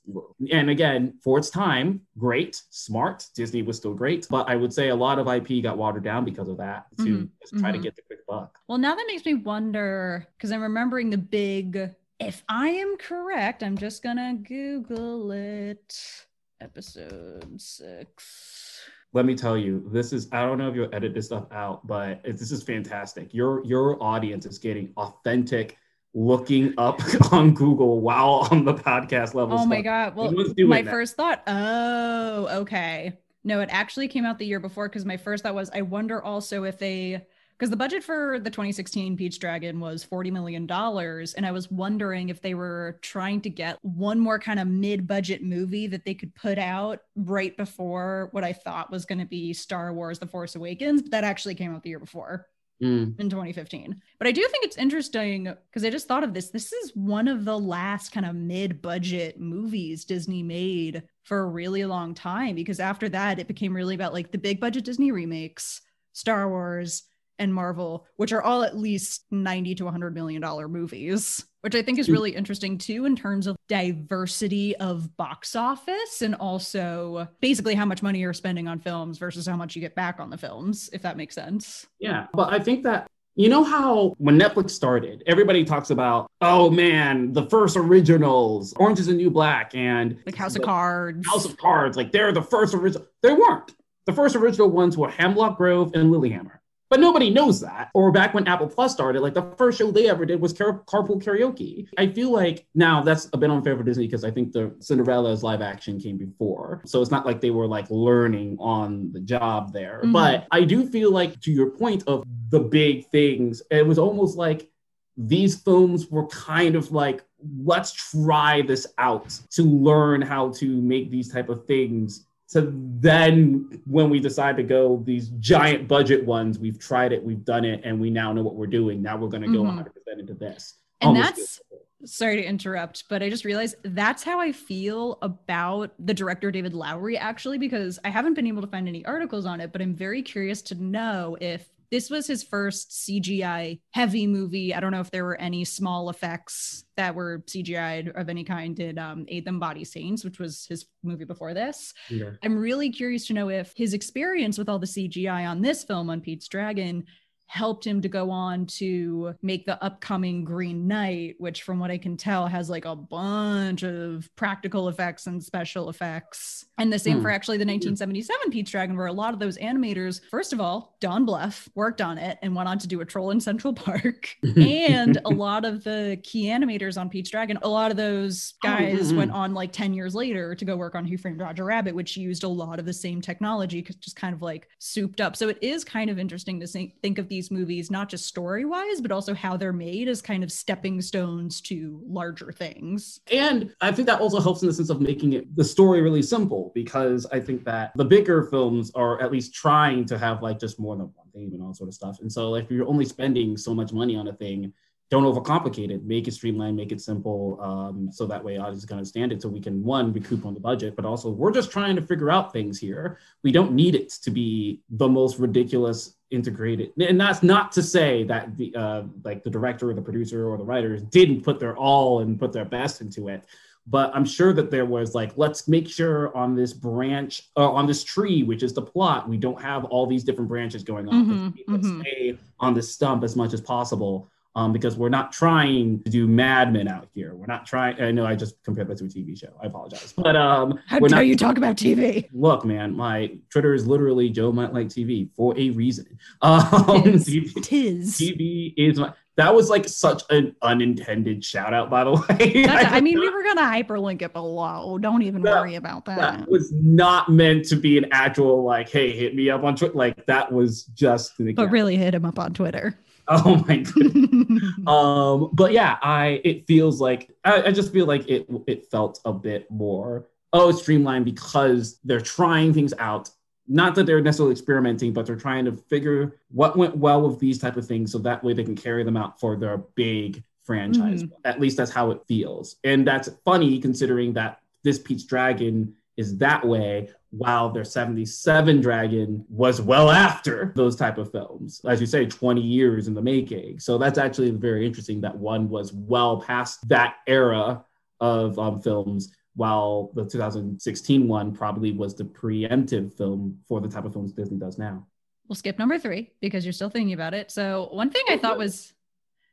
[0.50, 4.88] and again for its time great smart disney was still great but i would say
[4.88, 7.28] a lot of ip got watered down because of that to Mhm.
[7.40, 7.82] just try to Mhm.
[7.82, 11.90] get the quick buck Well, now that makes me wonder because I'm remembering the big.
[12.26, 16.26] If I am correct, I'm just gonna Google it.
[16.58, 18.80] Episode six.
[19.12, 21.86] let me tell you, this is I don't know if you'll edit this stuff out,
[21.86, 23.34] but it, this is fantastic.
[23.34, 25.76] Your your audience is getting authentic
[26.14, 26.98] looking up
[27.32, 29.58] on Google while on the podcast level.
[29.58, 30.16] Oh my god!
[30.16, 30.32] Well,
[30.66, 30.90] my that.
[30.90, 31.42] first thought.
[31.46, 33.18] Oh, okay.
[33.46, 36.22] No, it actually came out the year before because my first thought was, I wonder
[36.24, 37.26] also if they
[37.58, 41.70] because the budget for the 2016 Pete's Dragon was 40 million dollars, and I was
[41.70, 46.14] wondering if they were trying to get one more kind of mid-budget movie that they
[46.14, 50.26] could put out right before what I thought was going to be Star Wars: The
[50.26, 52.46] Force Awakens, but that actually came out the year before
[52.82, 53.18] Mm.
[53.20, 54.02] in 2015.
[54.18, 56.50] But I do think it's interesting because I just thought of this.
[56.50, 61.46] This is one of the last kind of mid budget movies Disney made for a
[61.48, 65.12] really long time because after that, it became really about like the big budget Disney
[65.12, 65.82] remakes,
[66.14, 67.04] Star Wars,
[67.38, 71.82] and Marvel, which are all at least 90 to 100 million dollar movies, which I
[71.82, 72.12] think is Mm.
[72.12, 78.02] really interesting too in terms of diversity of box office and also basically how much
[78.02, 81.02] money you're spending on films versus how much you get back on the films, if
[81.02, 81.86] that makes sense.
[81.98, 86.70] Yeah, but I think that you know how when Netflix started, everybody talks about, oh
[86.70, 91.26] man, the first originals, Orange is the New Black, and like House of Cards.
[91.28, 93.04] House of Cards, like they're the first original.
[93.22, 93.74] They weren't.
[94.06, 96.58] The first original ones were Hemlock Grove and Lilyhammer.
[96.94, 97.90] But nobody knows that.
[97.92, 100.84] Or back when Apple Plus started, like the first show they ever did was Car-
[100.86, 101.88] Carpool Karaoke.
[101.98, 105.42] I feel like now that's a bit unfair for Disney because I think the Cinderella's
[105.42, 106.82] live action came before.
[106.86, 110.02] So it's not like they were like learning on the job there.
[110.04, 110.12] Mhm.
[110.12, 114.38] But I do feel like, to your point of the big things, it was almost
[114.38, 114.70] like
[115.16, 117.24] these films were kind of like
[117.64, 123.68] let's try this out to learn how to make these type of things so then
[123.84, 127.80] when we decide to go these giant budget ones we've tried it we've done it
[127.82, 129.02] and we now know what we're doing.
[129.02, 129.70] Now we're going to go Mhm.
[129.70, 130.74] 100% into this.
[131.00, 131.60] And Almost that's-
[132.06, 136.74] Sorry to interrupt, but I just realized that's how I feel about the director David
[136.74, 139.94] Lowery, actually, because I haven't been able to find any articles on it, but I'm
[139.94, 144.74] very curious to know if this was his first CGI heavy movie.
[144.74, 148.76] I don't know if there were any small effects that were CGI of any kind
[148.80, 151.94] in um, Ain't Them Bodies Saints, which was his movie before this.
[152.10, 152.30] Yeah.
[152.42, 156.10] I'm really curious to know if his experience with all the CGI on this film
[156.10, 157.04] on Pete's Dragon
[157.46, 161.98] helped him to go on to make the upcoming Green Knight, which from what I
[161.98, 166.64] can tell has like a bunch of practical effects and special effects.
[166.78, 167.22] And the same Hmm.
[167.22, 170.96] for actually the 1977 Pete's Dragon, where a lot of those animators, first of all,
[171.00, 174.36] Don Bluth worked on it and went on to do a troll in Central Park.
[174.56, 178.68] and a lot of the key animators on Pete's Dragon, a lot of those Oh,
[178.68, 179.16] guys mhm.
[179.18, 182.16] went on like 10 years later to go work on Who Framed Roger Rabbit, which
[182.16, 185.36] used a lot of the same technology, just kind of like souped up.
[185.36, 188.64] So it is kind of interesting to think, of of these movies, not just story
[188.64, 193.18] wise, but also how they're made as kind of stepping stones to larger things.
[193.32, 196.22] And I think that also helps in the sense of making it the story really
[196.22, 200.60] simple because I think that the bigger films are at least trying to have like
[200.60, 202.20] just more than one theme and all sort of stuff.
[202.20, 204.72] And so if you're only spending so much money on a thing,
[205.10, 206.04] don't overcomplicate it.
[206.04, 209.42] Make it streamlined, make it simple, um, so that way audience can understand it.
[209.42, 212.30] So we can one recoup on the budget, but also we're just trying to figure
[212.30, 213.18] out things here.
[213.42, 216.92] We don't need it to be the most ridiculous integrated.
[216.98, 220.58] And that's not to say that the uh, like the director or the producer or
[220.58, 223.44] the writers didn't put their all and put their best into it.
[223.86, 227.86] But I'm sure that there was like, let's make sure on this branch, uh, on
[227.86, 231.26] this tree, which is the plot, we don't have all these different branches going on.
[231.26, 232.00] Mhm, Let's mhm.
[232.00, 234.30] stay on the stump as much as possible.
[234.56, 237.34] Um, because we're not trying to do Mad Men out here.
[237.34, 238.00] We're not trying.
[238.00, 239.48] I know I just compared that to a TV show.
[239.60, 242.28] I apologize, but um, How dare not you talk about TV?
[242.32, 246.06] look, man, my Twitter is literally Joe might like TV for a reason.
[246.42, 247.26] Um, Tis.
[247.26, 248.16] TV, Tis.
[248.18, 249.12] TV is my.
[249.36, 252.62] That was like such an unintended shout out, by the way.
[252.62, 254.96] That's- I mean, we were gonna hyperlink it below.
[254.98, 256.18] Don't even That- worry about that.
[256.18, 259.94] that was not meant to be an actual like, hey, hit me up on Twitter.
[259.94, 261.72] Like that was just But example.
[261.72, 262.96] really hit him up on Twitter.
[263.28, 264.62] Oh my goodness.
[264.86, 269.20] um but yeah i it feels like I, I just feel like it it felt
[269.24, 273.28] a bit more oh, streamlined because they're trying things out.
[273.66, 277.58] Not that they're necessarily experimenting, but they're trying to figure what went well with these
[277.58, 281.24] type of things, so that way they can carry them out for their big franchise.
[281.44, 286.38] At least that's how it feels, and that's funny considering that this Pete's Dragon is
[286.38, 292.06] that way while their 77 dragon was well after those type of films as you
[292.06, 296.40] say 20 years in the making so that's actually very interesting that one was well
[296.40, 297.84] past that era
[298.20, 304.04] of um, films while the 2016 one probably was the preemptive film for the type
[304.04, 305.06] of films disney does now
[305.48, 307.50] We'll skip number three because you're still thinking about it.
[307.50, 308.94] So one thing I thought was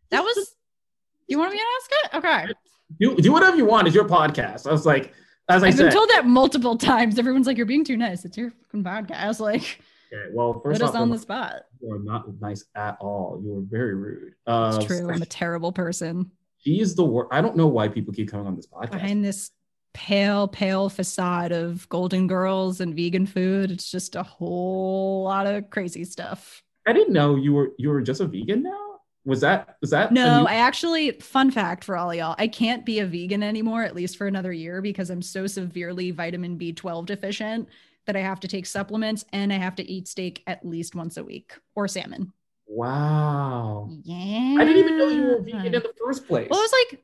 [0.10, 0.56] that was.
[1.28, 2.18] You want me to ask it?
[2.18, 2.54] Okay.
[3.00, 5.14] do, do whatever you want it's your podcast i was like
[5.50, 7.18] as i I've said been told that multiple times.
[7.20, 8.26] Everyone's like, "You're being too nice.
[8.26, 9.80] It's your fucking podcast." Like,
[10.14, 11.64] okay, well first put first us on the spot.
[11.82, 15.10] you are not nice at all you are very rude uh, It's true.
[15.10, 18.46] I'm a terrible person she is the worst i don't know why people keep coming
[18.46, 19.52] on this podcast behind this
[19.94, 23.72] pale, pale facade of Golden Girls and vegan food.
[23.72, 26.64] It's just a whole lot of crazy stuff.
[26.88, 28.91] I didn't know you were you were just a vegan now.
[29.24, 32.86] Was that was that No, new- I actually, fun fact for all y'all, I can't
[32.86, 37.06] be a vegan anymore, at least for another year, because I'm so severely vitamin B12
[37.06, 37.68] deficient
[38.08, 41.18] that I have to take supplements and I have to eat steak at least once
[41.18, 42.34] a week or salmon.
[42.68, 43.90] wow.
[44.04, 44.56] Yeah.
[44.60, 46.48] I didn't even know you were vegan in the first place.
[46.50, 47.04] Well, it was like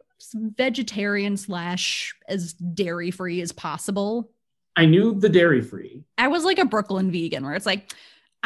[0.56, 4.32] vegetarian slash as dairy free as possible.
[4.76, 6.04] I knew the dairy free.
[6.18, 7.94] I was like a Brooklyn vegan where it's like,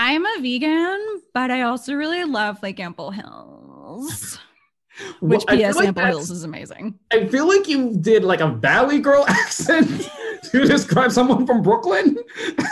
[0.04, 4.40] I'm a vegan, but I also really love like Ample Hills.
[5.22, 6.98] Which Well, PS like Ample Hills is amazing.
[7.14, 10.10] I feel like you did like a Valley Girl accent
[10.46, 12.18] to describe someone from Brooklyn.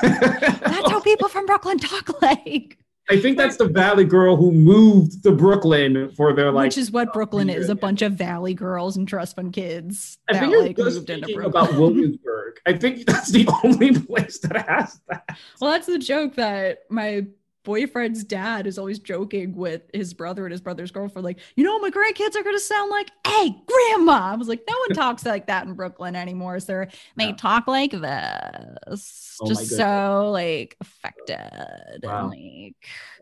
[0.02, 2.80] That's how people from Brooklyn talk like.
[3.10, 6.66] I think that's the Valley Girl who moved to Brooklyn for their like.
[6.66, 10.34] Which is what Brooklyn is, a bunch of valley girls and trust fund kids I
[10.34, 11.46] that think you're like just moved into Brooklyn.
[11.46, 12.60] about Williamsburg.
[12.68, 15.38] I think that's the only place that has that.
[15.60, 17.26] well, that's the joke that my
[17.70, 21.78] boyfriend's dad is always joking with his brother and his brother's girlfriend, like, you know,
[21.80, 24.32] my grandkids are gonna sound like, hey, grandma.
[24.32, 26.88] I was like, no one talks like that in Brooklyn anymore, sir.
[27.16, 27.36] They Yeah.
[27.36, 32.22] talk like this, Oh just so like affected Wow.
[32.22, 32.76] and like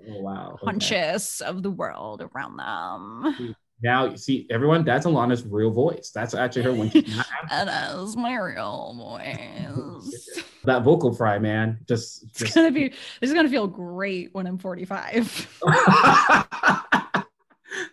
[0.09, 0.59] Oh wow.
[0.63, 0.63] Okay.
[0.65, 3.33] conscious of the world around them.
[3.37, 3.51] Hmm.
[3.81, 4.83] Now you see everyone.
[4.83, 6.11] That's Alana's real voice.
[6.13, 10.39] That's actually her when she's not And as my real voice.
[10.63, 11.77] that vocal fry, man.
[11.87, 15.59] Just, It's gonna be this is gonna feel great when I'm 45.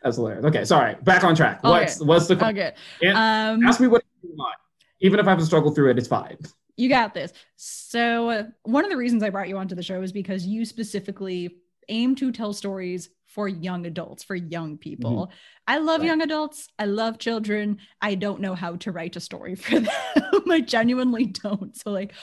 [0.03, 0.45] that's hilarious.
[0.45, 0.97] Okay, sorry.
[1.03, 1.63] Back on track.
[1.63, 2.73] What's what's the Okay.
[3.11, 4.57] Um ask me what you want.
[5.01, 6.39] Even if I have to struggle through it, it's fine.
[6.77, 7.33] you got this.
[7.57, 11.57] So one of the reasons I brought you onto the show is because you specifically
[11.91, 15.27] aim to tell stories for young adults, for young people.
[15.27, 15.35] Mm-hmm.
[15.67, 16.07] I love Right.
[16.07, 16.69] young adults.
[16.79, 17.79] I love children.
[18.01, 20.51] I don't know how to write a story for them.
[20.51, 21.77] I genuinely don't.
[21.77, 22.15] So like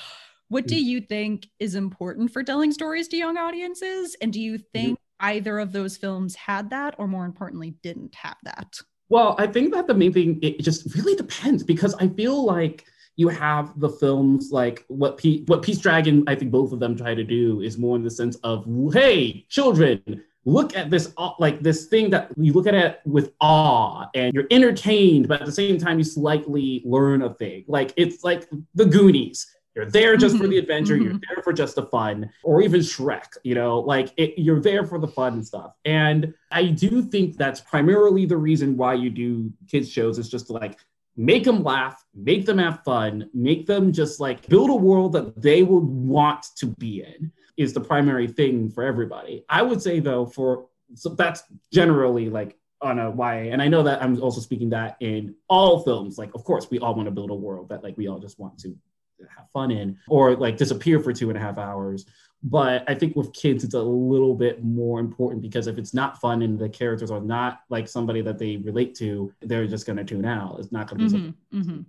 [0.47, 0.83] what do mm.
[0.83, 4.17] you think is important for telling stories to young audiences?
[4.21, 4.65] And do you mm-hmm.
[4.73, 8.77] think either of those films had that or more importantly didn't have that?
[9.07, 12.85] Well, I think that the main thing it just really depends because I feel like
[13.15, 17.13] you have the films like what what Pete's Dragon I think both of them try
[17.15, 20.01] to do is more in the sense of hey children
[20.45, 24.47] look at this like this thing that you look at it with awe and you're
[24.49, 27.63] entertained but at the same time you slightly learn a thing.
[27.67, 29.45] Like it's like the Goonies.
[29.75, 30.97] You're there just for Mhm, the adventure.
[30.97, 31.23] You're mhm.
[31.33, 33.79] there for just the fun or even Shrek you know?
[33.79, 35.73] Like it, you're there for the fun and stuff.
[35.85, 40.47] And I do think that's primarily the reason why you do kids shows is just
[40.47, 40.77] to like
[41.15, 45.39] make them laugh, make them have fun, make them just like build a world that
[45.41, 49.45] they would want to be in is the primary thing for everybody.
[49.49, 53.83] I would say though for so that's generally like on a YA and I know
[53.83, 57.11] that I'm also speaking that in all films like of course we all want to
[57.11, 58.75] build a world that like we all just want to
[59.37, 62.05] have fun in or like disappear for two and a half hours
[62.43, 66.19] but I think with kids, it's a little bit more important because if it's not
[66.19, 69.97] fun and the characters are not like somebody that they relate to, they're just going
[69.97, 70.57] to tune out.
[70.59, 71.35] It's not going to be something.
[71.53, 71.85] Mhm, mhm.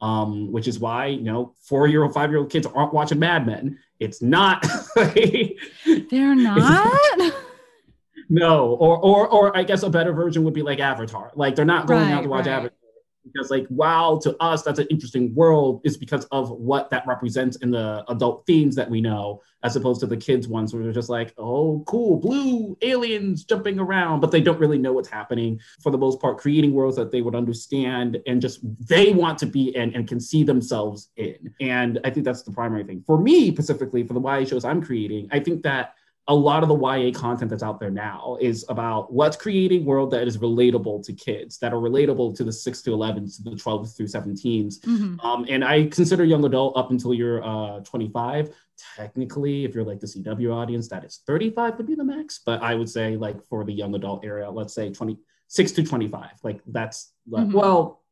[0.00, 3.18] Um, which is why you know four year old, five year old kids aren't watching
[3.18, 3.78] Mad Men.
[3.98, 4.66] It's not.
[4.94, 7.32] They're not.
[8.28, 11.32] no, or or or I guess a better version would be like Avatar.
[11.34, 12.52] Like they're not going out to watch right.
[12.52, 12.75] Avatar
[13.32, 17.56] because like wow to us that's an interesting world is because of what that represents
[17.56, 20.92] in the adult themes that we know as opposed to the kids ones where they're
[20.92, 25.60] just like oh cool blue aliens jumping around but they don't really know what's happening.
[25.82, 29.46] For the most part creating worlds that they would understand and just they want to
[29.46, 31.52] be in and can see themselves in.
[31.60, 33.02] And i think that's the primary thing.
[33.06, 35.94] For me specifically for the y shows i'm creating i think that
[36.28, 39.78] a lot of the YA content that's out there now is about let's create a
[39.78, 43.50] world that is relatable to kids, that are relatable to the 6 to 11s, to
[43.50, 44.80] the 12 through 17s.
[44.80, 45.24] Mhm.
[45.24, 48.52] Um, and I consider young adult up until you're uh, 25.
[48.96, 52.40] Technically, if you're like the CW audience, that is 35 would be the max.
[52.44, 56.30] But I would say, like, for the young adult area, let's say 26 to 25.
[56.42, 57.52] Like, that's, like, Mhm.
[57.54, 58.02] well,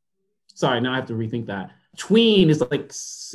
[0.54, 1.72] sorry, now I have to rethink that.
[1.96, 2.92] Tween is like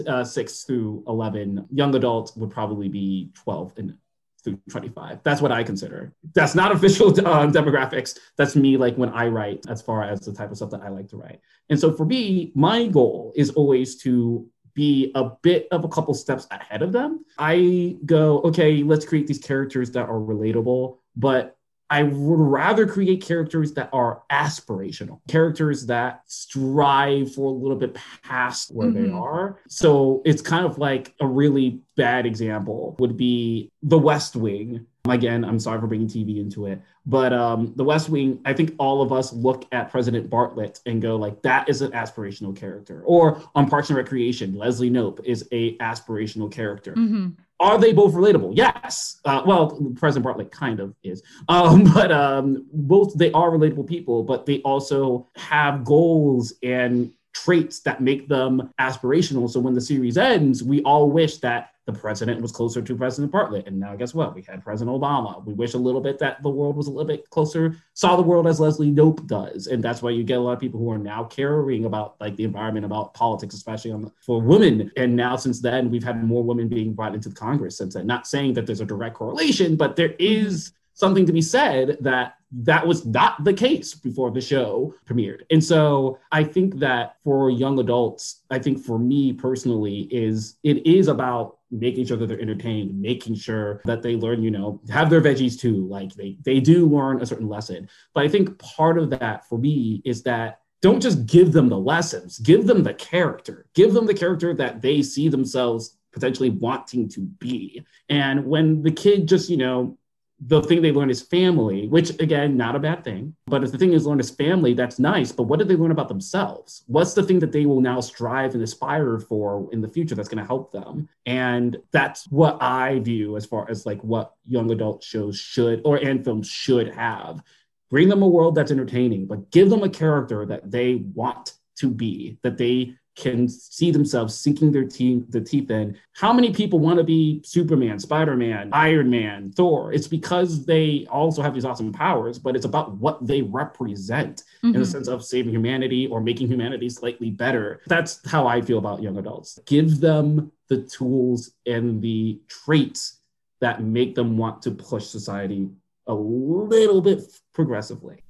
[0.08, 1.66] uh, 6 through 11.
[1.72, 3.96] Young adult would probably be 12 and
[4.44, 5.20] through 25.
[5.24, 6.14] That's what I consider.
[6.34, 8.18] That's not official um, demographics.
[8.38, 10.90] That's me, like when I write, as far as the type of stuff that I
[10.90, 11.42] like to write.
[11.70, 16.14] And so for me, my goal is always to be a bit of a couple
[16.14, 17.26] steps ahead of them.
[17.38, 21.58] I go, okay, let's create these characters that are relatable, but
[21.92, 27.98] I would rather create characters that are aspirational, characters that strive for a little bit
[28.24, 29.20] past where they Mhm.
[29.20, 29.60] are.
[29.68, 34.86] So it's kind of like a really bad example would be The West Wing.
[35.08, 38.76] Again, I'm sorry for bringing TV into it, but um, The West Wing, I think
[38.78, 43.02] all of us look at President Bartlet and go like, that is an aspirational character.
[43.06, 46.94] Or on Parks and Recreation, Leslie Knope is a aspirational character.
[46.94, 47.34] Mhm.
[47.60, 48.54] Are they both relatable?
[48.56, 49.20] Yes.
[49.26, 54.24] Uh, well, President Bartlet kind of is, um, but um, both they are relatable people,
[54.24, 59.50] but they also have goals and traits that make them aspirational.
[59.50, 63.32] So when the series ends, we all wish that the president was closer to President
[63.32, 63.68] Bartlet.
[63.68, 64.36] And now, guess what?
[64.36, 65.44] We had President Obama.
[65.44, 68.22] We wish a little bit that the world was a little bit closer, saw the
[68.22, 69.68] world as Leslie Knope does.
[69.68, 72.36] And that's why you get a lot of people who are now caring about like
[72.36, 74.92] the environment, about politics, especially on the, for women.
[74.98, 78.06] And now, since then, we've had more women being brought into the Congress since then.
[78.06, 82.36] Not saying that there's a direct correlation, but there is something to be said that
[82.52, 85.42] that was not the case before the show premiered.
[85.52, 90.86] And so I think that for young adults, I think for me personally is it
[90.86, 95.10] is about making sure that they're entertained, making sure that they learn, you know, have
[95.10, 95.88] their veggies too.
[95.88, 97.88] Like they they do learn a certain lesson.
[98.14, 101.78] But I think part of that for me is that don't just give them the
[101.78, 103.68] lessons, give them the character.
[103.76, 107.86] Give them the character that they see themselves potentially wanting to be.
[108.08, 109.98] And when the kid just, you know,
[110.42, 113.36] the thing they learn is family, which again, not a bad thing.
[113.48, 115.32] But if the thing is learn is family, that's nice.
[115.32, 116.84] But what did they learn about themselves?
[116.88, 120.30] What's the thing that they will now strive and aspire for in the future that's
[120.30, 121.10] going to help them?
[121.26, 125.98] And that's what I view as far as like what young adult shows should or
[125.98, 127.42] and films should have.
[127.90, 131.90] Bring them a world that's entertaining, but give them a character that they want to
[131.90, 135.98] be, that they can see themselves sinking their teeth, the teeth in.
[136.14, 139.92] How many people want to be Superman, Spider Man, Iron Man, Thor?
[139.92, 144.72] It's because they also have these awesome powers, but it's about what they represent in
[144.72, 144.86] the Mhm.
[144.86, 147.82] sense of saving humanity or making humanity slightly better.
[147.88, 149.60] That's how I feel about young adults.
[149.66, 153.20] Give them the tools and the traits
[153.60, 155.68] that make them want to push society
[156.08, 157.22] a little bit
[157.54, 158.24] progressively.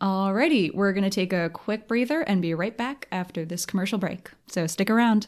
[0.00, 3.98] Alrighty, we're going to take a quick breather and be right back after this commercial
[3.98, 4.30] break.
[4.46, 5.26] So stick around.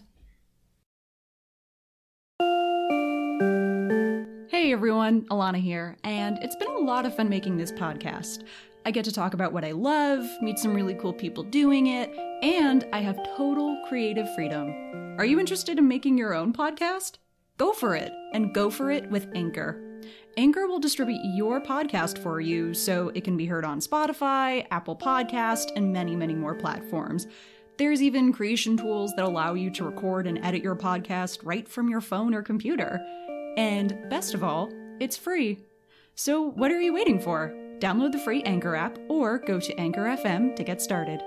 [4.48, 8.44] Hey everyone, Alana here, and it's been a lot of fun making this podcast.
[8.86, 12.10] I get to talk about what I love, meet some really cool people doing it,
[12.42, 14.70] and I have total creative freedom.
[15.18, 17.18] Are you interested in making your own podcast?
[17.58, 19.91] Go for it, and go for it with Anchor.
[20.38, 24.96] Anchor will distribute your podcast for you so it can be heard on Spotify, Apple
[24.96, 27.26] Podcast, and many, many more platforms.
[27.76, 31.90] There's even creation tools that allow you to record and edit your podcast right from
[31.90, 32.98] your phone or computer.
[33.58, 34.70] And best of all,
[35.00, 35.64] it's free.
[36.14, 37.52] So what are you waiting for?
[37.78, 41.20] Download the free Anchor app or go to Anchor FM to get started.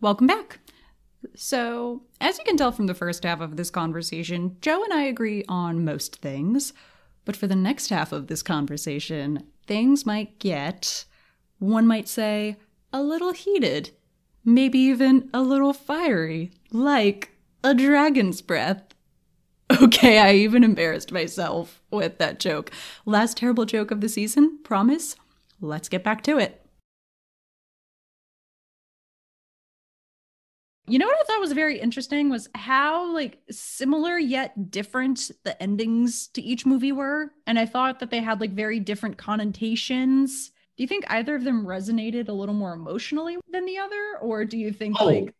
[0.00, 0.60] Welcome back.
[1.36, 5.02] So, as you can tell from the first half of this conversation, Joe and I
[5.02, 6.72] agree on most things.
[7.24, 11.04] But for the next half of this conversation, things might get,
[11.58, 12.56] one might say,
[12.92, 13.90] a little heated.
[14.44, 17.32] Maybe even a little fiery, like
[17.62, 18.82] a dragon's breath.
[19.82, 22.70] Okay, I even embarrassed myself with that joke.
[23.04, 25.16] Last terrible joke of the season, promise?
[25.60, 26.65] Let's get back to it.
[30.88, 35.60] You know what I thought was very interesting was how like similar yet different the
[35.60, 40.52] endings to each movie were, and I thought that they had like very different connotations.
[40.76, 44.44] Do you think either of them resonated a little more emotionally than the other, or
[44.44, 45.34] do you think Oh, like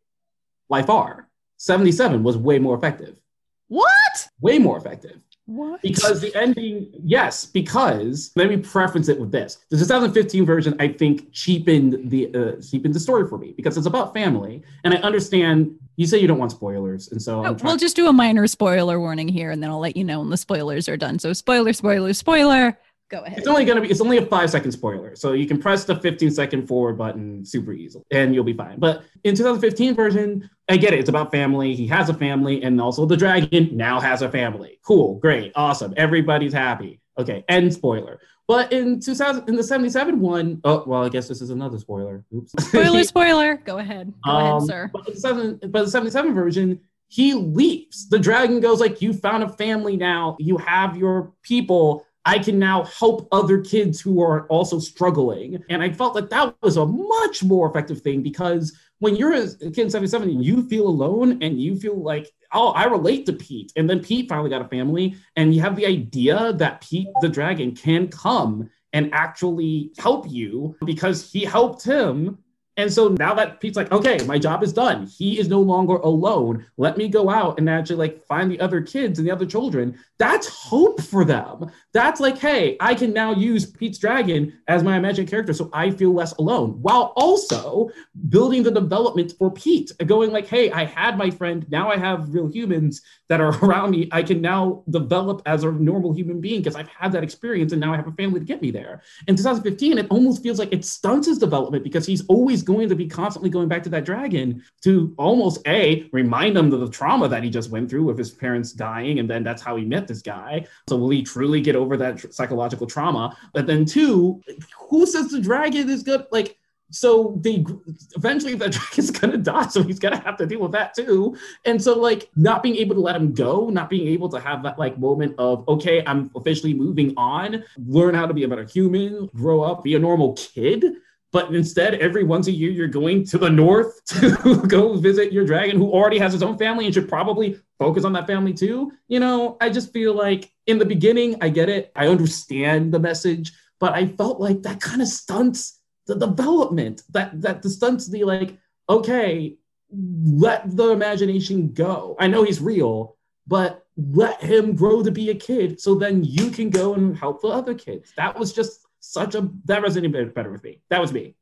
[0.68, 1.28] by far,
[1.58, 3.20] 77 was way more effective.
[3.68, 4.28] what?
[4.40, 5.20] Way more effective.
[5.46, 5.80] What?
[5.80, 9.58] Because the ending, yes, because let me preference it with this.
[9.70, 13.86] The 2015 version, I think, cheapened the uh, cheapened the story for me because it's
[13.86, 17.70] about family, and I understand you say you don't want spoilers, and so I'm trying-
[17.70, 20.30] we'll just do a minor spoiler warning here, and then I'll let you know when
[20.30, 21.18] the spoilers are done.
[21.20, 22.76] So, spoiler, spoiler, spoiler.
[23.08, 23.38] Go ahead.
[23.38, 25.14] It's only gonna be it's only a five second spoiler.
[25.14, 28.78] So you can press the 15 second forward button super easily and you'll be fine.
[28.80, 30.98] But in 2015 version, I get it.
[30.98, 31.74] It's about family.
[31.74, 34.80] He has a family, and also the dragon now has a family.
[34.82, 35.94] Cool, great, awesome.
[35.96, 37.00] Everybody's happy.
[37.18, 38.18] Okay, end spoiler.
[38.48, 42.24] But in 2000 in the 77 one, oh well, I guess this is another spoiler.
[42.34, 42.52] Oops.
[42.68, 43.56] Spoiler, spoiler.
[43.56, 44.12] Go ahead.
[44.24, 44.90] Go ahead, Um, sir.
[44.92, 48.08] But the, seven, but the 77 version, he leaves.
[48.08, 50.36] The dragon goes like, "You found a family now.
[50.38, 52.05] You have your people.
[52.26, 56.54] I can now help other kids who are also struggling." And I felt like that
[56.62, 60.68] was a much more effective thing because when you're a kid in 77 and you
[60.68, 64.50] feel alone and you feel like, "Oh, I relate to Pete," and then Pete finally
[64.50, 69.12] got a family, and you have the idea that Pete the dragon can come and
[69.12, 72.38] actually help you because he helped him
[72.78, 75.06] and so now that Pete's like, okay, my job is done.
[75.06, 76.66] He is no longer alone.
[76.76, 79.98] Let me go out and actually like find the other kids and the other children.
[80.18, 81.70] That's hope for them.
[81.92, 85.90] That's like, hey, I can now use Pete's dragon as my imagined character so I
[85.90, 87.88] feel less alone while also
[88.28, 89.92] building the development for Pete.
[90.04, 91.64] Going like, hey, I had my friend.
[91.70, 94.08] Now I have real humans that are around me.
[94.12, 97.80] I can now develop as a normal human being because I've had that experience and
[97.80, 99.00] now I have a family to get me there.
[99.28, 102.94] In 2015, it almost feels like it stunts his development because he's always going to
[102.94, 107.28] be constantly going back to that dragon to almost a remind him of the trauma
[107.28, 110.06] that he just went through with his parents dying, and then that's how he met
[110.06, 110.66] this guy.
[110.88, 113.34] So will he truly get over that tr- psychological trauma?
[113.54, 114.42] But then two,
[114.90, 116.26] who says the dragon is good?
[116.30, 116.58] Like.
[116.92, 117.66] So they
[118.14, 121.36] eventually the dragon's gonna die, so he's gonna have to deal with that too.
[121.64, 124.62] And so like not being able to let him go, not being able to have
[124.62, 128.62] that like moment of okay, I'm officially moving on, learn how to be a better
[128.62, 130.84] human, grow up, be a normal kid
[131.32, 135.44] but instead every once a year you're going to the north to go visit your
[135.44, 138.92] dragon who already has his own family and should probably focus on that family too.
[139.08, 141.92] You know i just feel like in the beginning i get it.
[141.96, 147.40] I understand the message but i felt like that kind of stunts the development that
[147.42, 148.56] that the stunts the like
[148.88, 149.56] okay
[149.92, 152.16] let the imagination go.
[152.18, 153.16] I know he's real
[153.46, 157.40] but let him grow to be a kid so then you can go and help
[157.40, 158.12] the other kids.
[158.16, 160.80] That was just such a that resonated better with me.
[160.90, 161.34] That was me.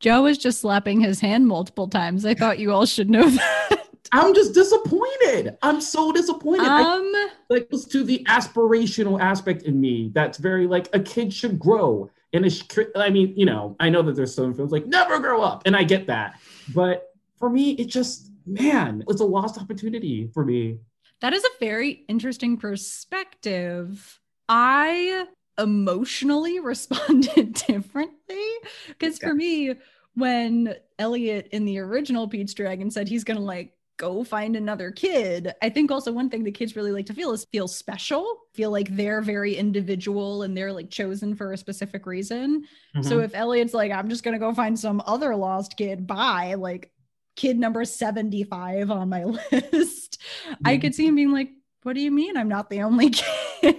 [0.00, 2.26] Joe was just slapping his hand multiple times.
[2.26, 3.82] I thought you all should know that.
[4.12, 5.56] I'm just disappointed.
[5.62, 6.66] I'm so disappointed.
[6.68, 7.12] I, Um,
[7.50, 10.10] like goes to the aspirational aspect in me.
[10.14, 12.10] That's very like a kid should grow.
[12.32, 12.50] And a
[12.96, 15.74] I mean, you know, I know that there's some films like never grow up, and
[15.74, 16.38] I get that.
[16.74, 20.78] But for me, it just man, it's a lost opportunity for me.
[21.20, 24.20] that is a very interesting perspective.
[24.48, 25.26] I
[25.58, 28.44] emotionally responded differently
[28.88, 29.74] because for me,
[30.14, 35.54] when Elliot in the original Pete's Dragon said he's gonna like go find another kid,
[35.62, 38.70] I think also one thing the kids really like to feel is feel special, feel
[38.70, 42.64] like they're very individual and they're like chosen for a specific reason.
[43.02, 43.24] So Mhm.
[43.24, 46.90] if Elliot's like, I'm just gonna go find some other lost kid, bye, like
[47.36, 50.20] kid number 75 on my list,
[50.64, 50.80] I Mhm.
[50.80, 51.50] could see him being like,
[51.82, 53.24] What do you mean I'm not the only kid?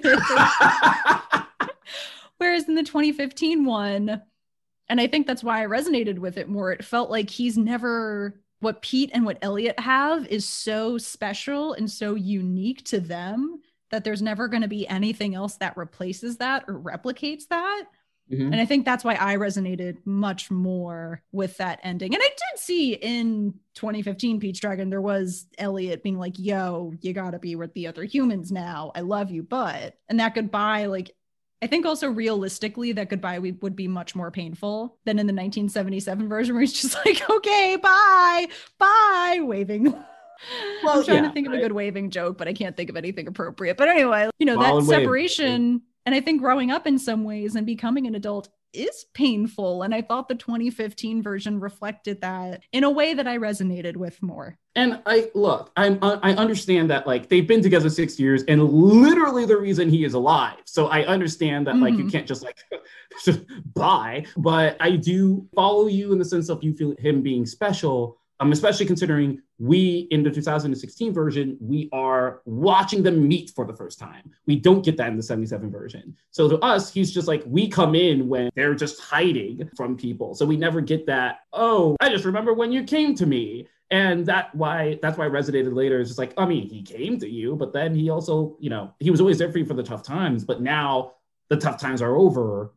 [2.37, 4.21] Whereas in the 2015 one,
[4.89, 8.39] and I think that's why I resonated with it more, it felt like he's never
[8.59, 13.61] what Pete and what Elliot have is so special and so unique to them
[13.91, 17.85] that there's never going to be anything else that replaces that or replicates that.
[18.31, 18.47] Mhm.
[18.47, 22.13] And I think that's why I resonated much more with that ending.
[22.13, 27.13] And I did see in 2015 Pete's Dragon, there was Elliot being like, yo, you
[27.13, 28.91] gotta be with the other humans now.
[28.95, 31.11] I love you, but and that goodbye, like
[31.61, 35.33] I think also realistically that goodbye we, would be much more painful than in the
[35.33, 38.47] 1977 version where he's just like, okay, bye,
[38.77, 39.93] bye, waving.
[40.83, 42.91] Well, I'm trying yeah, to think of a good waving joke, but I can't think
[42.91, 43.75] of anything appropriate.
[43.75, 44.99] But anyway, you know, that and wave.
[44.99, 49.83] separation and I think growing up in some ways and becoming an adult is painful.
[49.83, 54.21] And I thought the 2015 version reflected that in a way that I resonated with
[54.21, 54.57] more.
[54.75, 59.45] And I look, I'm I understand that like they've been together six years, and literally
[59.45, 60.57] the reason he is alive.
[60.65, 62.11] So I understand that like you Mhm.
[62.11, 62.57] can't just like
[63.73, 64.25] bye.
[64.37, 68.19] But I do follow you in the sense of you feel him being special.
[68.39, 73.73] Um, especially considering we in the 2016 version, we are watching them meet for the
[73.73, 74.31] first time.
[74.45, 76.15] We don't get that in the 77 version.
[76.29, 80.35] So to us, he's just like we come in when they're just hiding from people.
[80.35, 84.25] So we never get that, oh, I just remember when you came to me and
[84.25, 87.55] that why that's why resonated later is just like i mean he came to you
[87.55, 90.03] but then he also you know he was always there for you for the tough
[90.03, 91.13] times but now
[91.49, 92.73] the tough times are over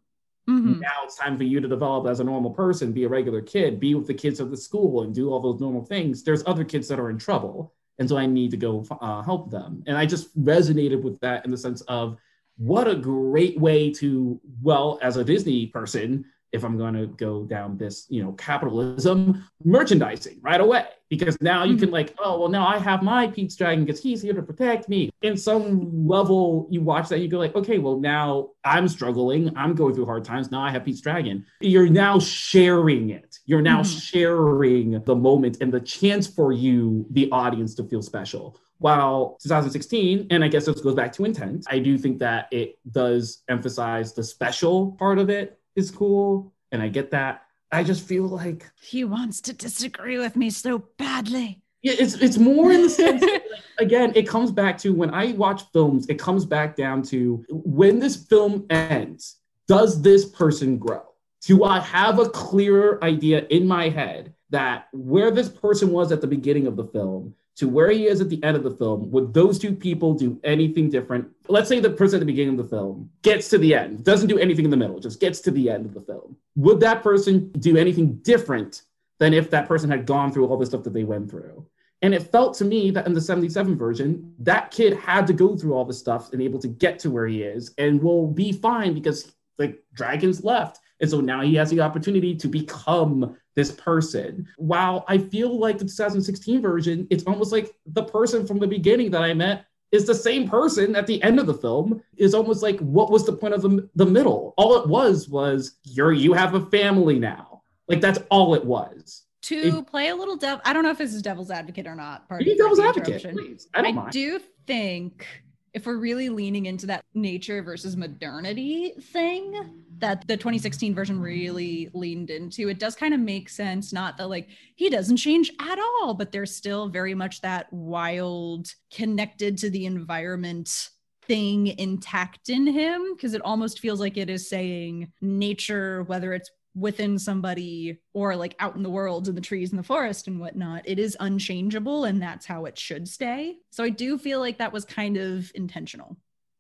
[0.51, 0.81] Mhm.
[0.81, 3.79] now it's time for you to develop as a normal person, be a regular kid,
[3.79, 6.23] be with the kids of the school, and do all those normal things.
[6.23, 9.51] There's other kids that are in trouble, and so I need to go uh, help
[9.51, 9.83] them.
[9.87, 12.17] And I just resonated with that in the sense of
[12.57, 17.45] what a great way to, well, as a Disney person, if I'm going to go
[17.45, 20.85] down this, you know, capitalism, merchandising right away.
[21.09, 24.23] Because now you can like, oh, well, now I have my Pete's Dragon because he's
[24.23, 25.11] here to protect me.
[25.23, 29.57] In some level, you watch that, you go like, okay, well, now I'm struggling.
[29.57, 30.51] I'm going through hard times.
[30.51, 31.45] Now I have Pete's Dragon.
[31.61, 33.39] You're now sharing it.
[33.45, 34.01] You're now Mhm.
[34.11, 38.57] sharing the moment and the chance for you, the audience, to feel special.
[38.79, 42.79] While 2016, and I guess this goes back to intent, I do think that it
[42.91, 46.53] does emphasize the special part of it is cool.
[46.73, 47.43] And I get that.
[47.73, 51.63] I just feel like He wants to disagree with me so badly.
[51.83, 55.11] yeah, it's it's more in the sense that, like, again, it comes back to when
[55.15, 59.37] I watch films, it comes back down to when this film ends,
[59.69, 61.03] does this person grow?
[61.47, 66.21] Do I have a clearer idea in my head that where this person was at
[66.21, 69.11] the beginning of the film to where he is at the end of the film,
[69.11, 71.29] would those two people do anything different?
[71.49, 74.29] Let's say the person at the beginning of the film gets to the end, doesn't
[74.29, 76.37] do anything in the middle, just gets to the end of the film.
[76.57, 78.83] Would that person do anything different
[79.21, 81.65] than if that person had gone through all the stuff that they went through.
[82.03, 85.55] And it felt to me that in the 77 version, that kid had to go
[85.55, 88.51] through all the stuff and able to get to where he is and will be
[88.53, 90.81] fine because the dragons left.
[91.01, 94.47] And so now he has the opportunity to become this person.
[94.57, 99.11] While I feel like the 2016 version, it's almost like the person from the beginning
[99.13, 102.63] that I met is the same person at the end of the film is almost
[102.63, 104.55] like what was the point of the, the middle?
[104.57, 107.63] All it was was you're you have a family now.
[107.89, 109.25] Like that's all it was.
[109.43, 111.97] To If- play a little devil, I don't know if this is devil's advocate or
[111.97, 112.29] not.
[112.29, 113.69] Pardon devil's advocate please.
[113.75, 115.27] I don't I do think
[115.73, 121.91] if we're really leaning into that nature versus modernity thing that the 2016 version really
[121.93, 123.93] leaned into, it does kind of make sense.
[123.93, 128.69] Not that like he doesn't change at all, but there's still very much that wild,
[128.93, 130.89] connected to the environment
[131.23, 136.51] thing intact in him because it almost feels like it is saying nature, whether it's
[136.75, 140.39] within somebody or like out in the world in the trees and the forest and
[140.39, 143.57] whatnot it is unchangeable and that's how it should stay.
[143.71, 146.17] So i do feel like that was kind of intentional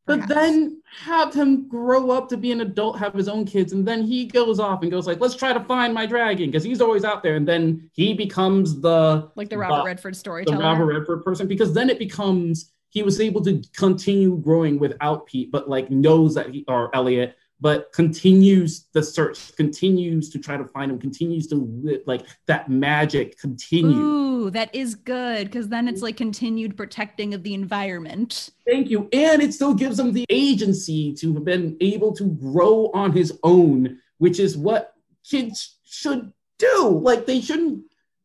[0.07, 3.87] but then have him grow up to be an adult have his own kids and
[3.87, 6.81] then he goes off and goes like let's try to find my dragon because he's
[6.81, 11.23] always out there and then he becomes the like the robert redford the Robert Redford
[11.23, 15.91] person because then it becomes he was able to continue growing without Pete, but like
[15.91, 20.99] knows that he or Elliot, but continues the search, continues to try to find him,
[20.99, 23.95] continues to li- like that magic continues.
[23.97, 29.09] ooh that is good because then it's like continued protecting of the environment Thank you,
[29.13, 33.39] and it still gives him the agency to have been able to grow on his
[33.43, 34.95] own, which is what
[35.29, 37.01] kids should do.
[37.03, 37.83] Like they shouldn't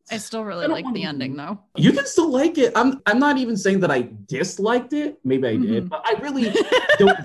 [0.08, 2.72] i still really like the ending though You can still like it.
[2.76, 5.18] I'm I'm not even saying that I disliked it.
[5.24, 5.88] Maybe I did, Mhm.
[5.88, 6.54] but I really
[6.98, 7.18] don't.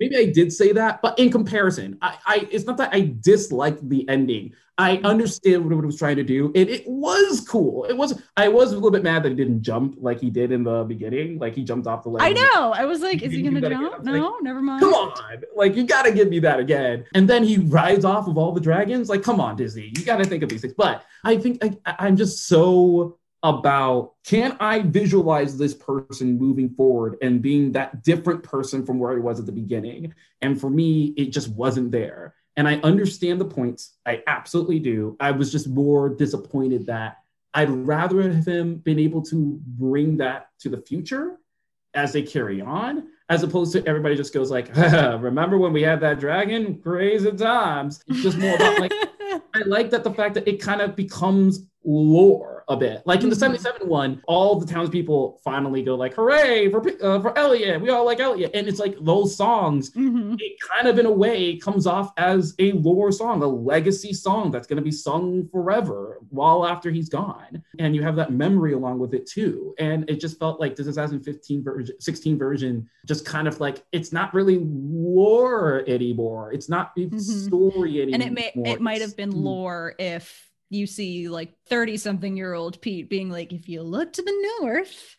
[0.00, 3.88] Maybe I did say that, but in comparison, I, I it's not that I disliked
[3.88, 4.52] the ending.
[4.76, 7.84] I understand what it was trying to do, and it was cool.
[7.84, 8.20] It was.
[8.36, 10.82] I was a little bit mad that he didn't jump like he did in the
[10.82, 11.38] beginning.
[11.38, 12.22] Like he jumped off the ledge.
[12.24, 13.82] i know i was like is he gonna do that again.
[13.90, 15.12] jump no never mind Come on,
[15.54, 17.04] like you gotta give me that again.
[17.14, 19.08] And then he rides off of all the dragons.
[19.08, 20.74] Like, come on, Disney, you gotta think of these things.
[20.76, 27.18] But I think I- I'm just so about can I visualize this person moving forward
[27.20, 30.14] and being that different person from where he was at the beginning?
[30.40, 32.34] And for me, it just wasn't there.
[32.56, 33.96] And I understand the points.
[34.06, 35.16] I absolutely do.
[35.20, 37.18] I was just more disappointed that
[37.52, 41.36] I'd rather have him been able to bring that to the future
[41.92, 46.00] as they carry on, as opposed to everybody just goes like, remember when we had
[46.00, 46.80] that dragon?
[46.80, 48.02] Crazy times.
[48.08, 48.92] It's just more about like
[49.54, 53.02] I like that the fact that it kind of becomes lore a bit.
[53.06, 53.40] Like in the Mhm.
[53.40, 57.80] 77 one, all the townspeople finally go like, hooray for, uh, for Elliot.
[57.80, 58.50] We all like Elliot.
[58.54, 60.36] And it's like those songs, Mhm.
[60.40, 64.50] it kind of in a way comes off as a lore song, a legacy song
[64.50, 67.62] that's going to be sung forever while after he's gone.
[67.78, 69.74] And you have that memory along with it too.
[69.78, 74.12] And it just felt like the 2015 version, 16 version, just kind of like, it's
[74.12, 76.52] not really lore anymore.
[76.52, 77.46] It's not it's Mhm.
[77.46, 78.14] story anymore.
[78.14, 82.54] and it may it might have been lore if you see like 30 something year
[82.54, 85.16] old pete being like if you look to the north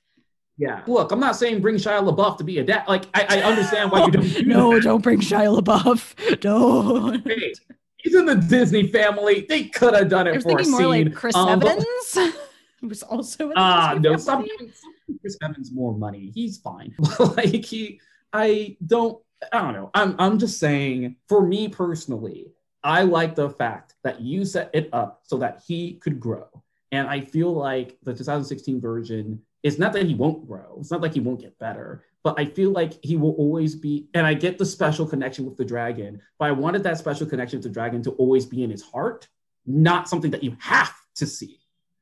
[0.58, 0.84] Yeah.
[0.88, 2.86] Look, I'm not saying bring Shia LaBeouf to be a dad.
[2.88, 4.84] Like, I, I understand why you don't do no that.
[4.84, 7.54] don't bring shia labeouf don't Hey,
[7.98, 9.46] he's in the Disney family.
[9.50, 11.06] They could have done i it was for a thinking more scene.
[11.06, 12.36] like chris Um, evans
[12.82, 14.72] who was also in the Ah, Disney no, stop family.
[14.74, 16.32] stop giving Chris Evans more money.
[16.34, 16.94] He's fine.
[17.20, 18.00] like he,
[18.34, 19.22] I don't,
[19.52, 19.90] I don't know.
[19.94, 21.16] I'm, I'm just saying.
[21.28, 22.52] For me personally,
[22.84, 26.46] I like the fact that you set it up so that he could grow.
[26.92, 31.02] And I feel like the 2016 version, it's not that he won't grow, it's not
[31.02, 34.08] like he won't get better, but I feel like he will always be.
[34.14, 37.58] And I get the special connection with the dragon, but I wanted that special connection
[37.58, 39.28] with the dragon to always be in his heart,
[39.66, 41.60] not something that you have to see.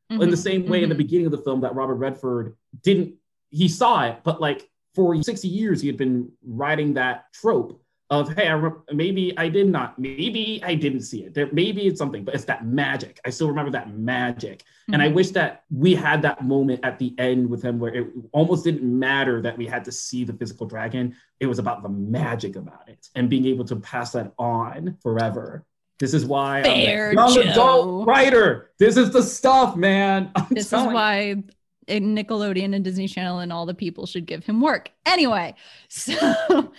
[0.10, 1.00] In the Mhm, same way, in the mhm.
[1.00, 3.16] beginning of the film, that Robert Redford didn't,
[3.50, 8.34] he saw it, but like for 60 years, he had been writing that trope of,
[8.36, 11.34] hey, I rem- maybe I did not, maybe I didn't see it.
[11.34, 13.20] There, maybe it's something, but it's that magic.
[13.26, 14.64] I still remember that magic.
[14.92, 15.14] And I Mhm.
[15.14, 18.84] wish that we had that moment at the end with him where it almost didn't
[18.84, 21.16] matter that we had to see the physical dragon.
[21.40, 25.66] It was about the magic about it and being able to pass that on forever.
[26.00, 28.72] This is why I'm a young adult writer.
[28.78, 30.32] This is the stuff, man.
[30.36, 31.42] I'm This is why
[31.88, 34.92] Nickelodeon and Disney Channel and all the people should give him work.
[35.06, 35.56] Anyway,
[35.88, 36.72] so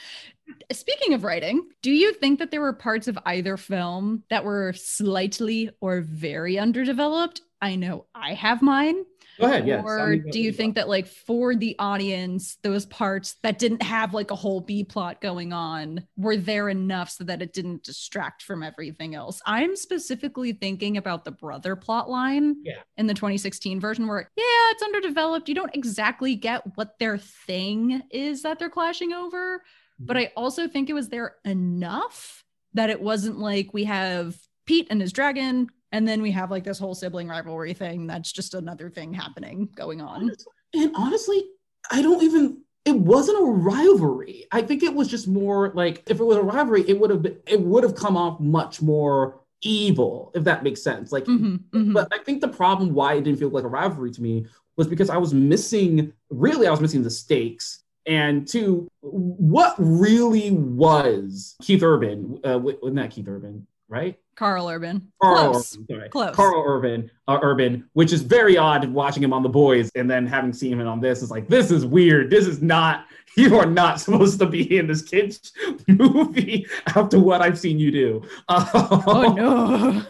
[0.73, 4.73] speaking of writing, do you think that there were parts of either film that were
[4.75, 7.41] slightly or very underdeveloped?
[7.61, 9.05] I know I have mine.
[9.41, 9.67] Go ahead.
[9.67, 9.83] Yeah.
[9.83, 14.31] or do you think that like for the audience those parts that didn't have like
[14.31, 18.63] a whole b plot going on were there enough so that it didn't distract from
[18.63, 22.75] everything else i'm specifically thinking about the brother plot line Yeah.
[22.97, 28.03] in the 2016 version where yeah it's underdeveloped you don't exactly get what their thing
[28.13, 29.63] is that they're clashing over
[29.99, 34.37] but i also think it was there enough that it wasn't like we have
[34.67, 38.33] pete and his dragon and then we have like this whole sibling rivalry thing that's
[38.33, 40.31] just another thing happening going on
[40.75, 41.45] And honestly,
[41.93, 42.63] I don't even.
[42.85, 44.47] It wasn't a rivalry.
[44.51, 47.23] I think it was just more like if it was a rivalry, it would have
[47.23, 47.39] been.
[47.47, 51.13] It would have come off much more evil, if that makes sense.
[51.13, 51.95] Like, Mhm, mhm.
[51.95, 54.89] but I think the problem why it didn't feel like a rivalry to me was
[54.89, 56.13] because I was missing.
[56.29, 57.84] Really, I was missing the stakes.
[58.07, 62.39] And two, what really was Keith Urban?
[62.45, 64.19] Uh, wasn't that Keith Urban, right?
[64.37, 65.13] Karl Urban.
[65.23, 65.77] Karl Close.
[65.77, 66.09] Urban, sorry.
[66.09, 66.35] Close.
[66.35, 70.27] Karl Urban, uh, Urban, which is very odd watching him on The Boys and then
[70.27, 72.31] having seen him on this is like, this is weird.
[72.31, 75.53] This is not, you are not supposed to be in this kid's
[75.89, 78.23] movie after what I've seen you do.
[78.49, 80.03] Oh no.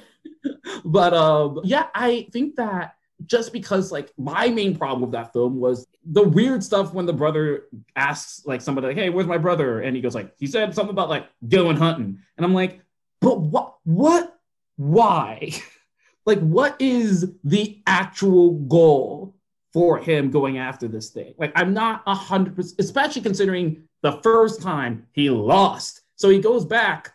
[0.85, 2.94] But um, yeah, I think that
[3.27, 7.13] just because like my main problem with that film was the weird stuff when the
[7.13, 7.65] brother
[7.97, 9.81] asks like somebody like, hey, where's my brother?
[9.81, 12.19] And he goes like, he said something about like going hunting.
[12.37, 12.81] And I'm like,
[13.21, 14.39] but what what
[14.77, 15.51] why?
[16.27, 19.37] like what is the actual goal
[19.73, 21.35] for him going after this thing?
[21.39, 26.03] Like I'm not a hundred percent, especially considering the first time he lost.
[26.17, 27.13] So he goes back,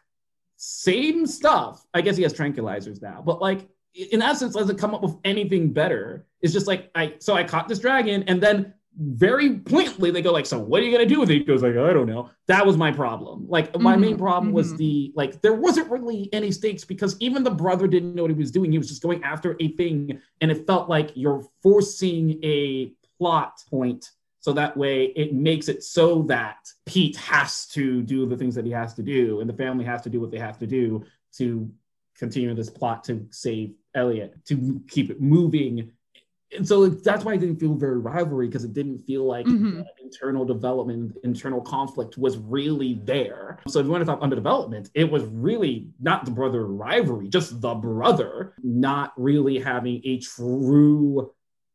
[0.58, 1.86] same stuff.
[1.94, 5.74] I guess he has tranquilizers now, but like in essence, doesn't come up with anything
[5.74, 6.26] better.
[6.42, 10.32] It's just like I so I caught this dragon, and then very pointedly they go
[10.34, 11.34] like, so what are you gonna do with it?
[11.36, 12.30] He goes like, I don't know.
[12.48, 13.48] That was my problem.
[13.48, 14.78] Like my main Mhm, problem was mhm.
[14.78, 18.38] the like there wasn't really any stakes because even the brother didn't know what he
[18.38, 18.72] was doing.
[18.72, 23.62] He was just going after a thing, and it felt like you're forcing a plot
[23.70, 24.12] point
[24.42, 28.66] so that way it makes it so that Pete has to do the things that
[28.66, 31.04] he has to do, and the family has to do what they have to do
[31.34, 31.70] to
[32.20, 35.92] continue this plot to save Elliot, to keep it moving.
[36.56, 39.86] And so that's why I didn't feel very rivalry because it didn't feel like Mhm.
[40.04, 43.60] internal development, internal conflict was really there.
[43.68, 47.62] So if you want to talk underdevelopment, it was really not the brother rivalry, just
[47.62, 51.32] the brother not really having a true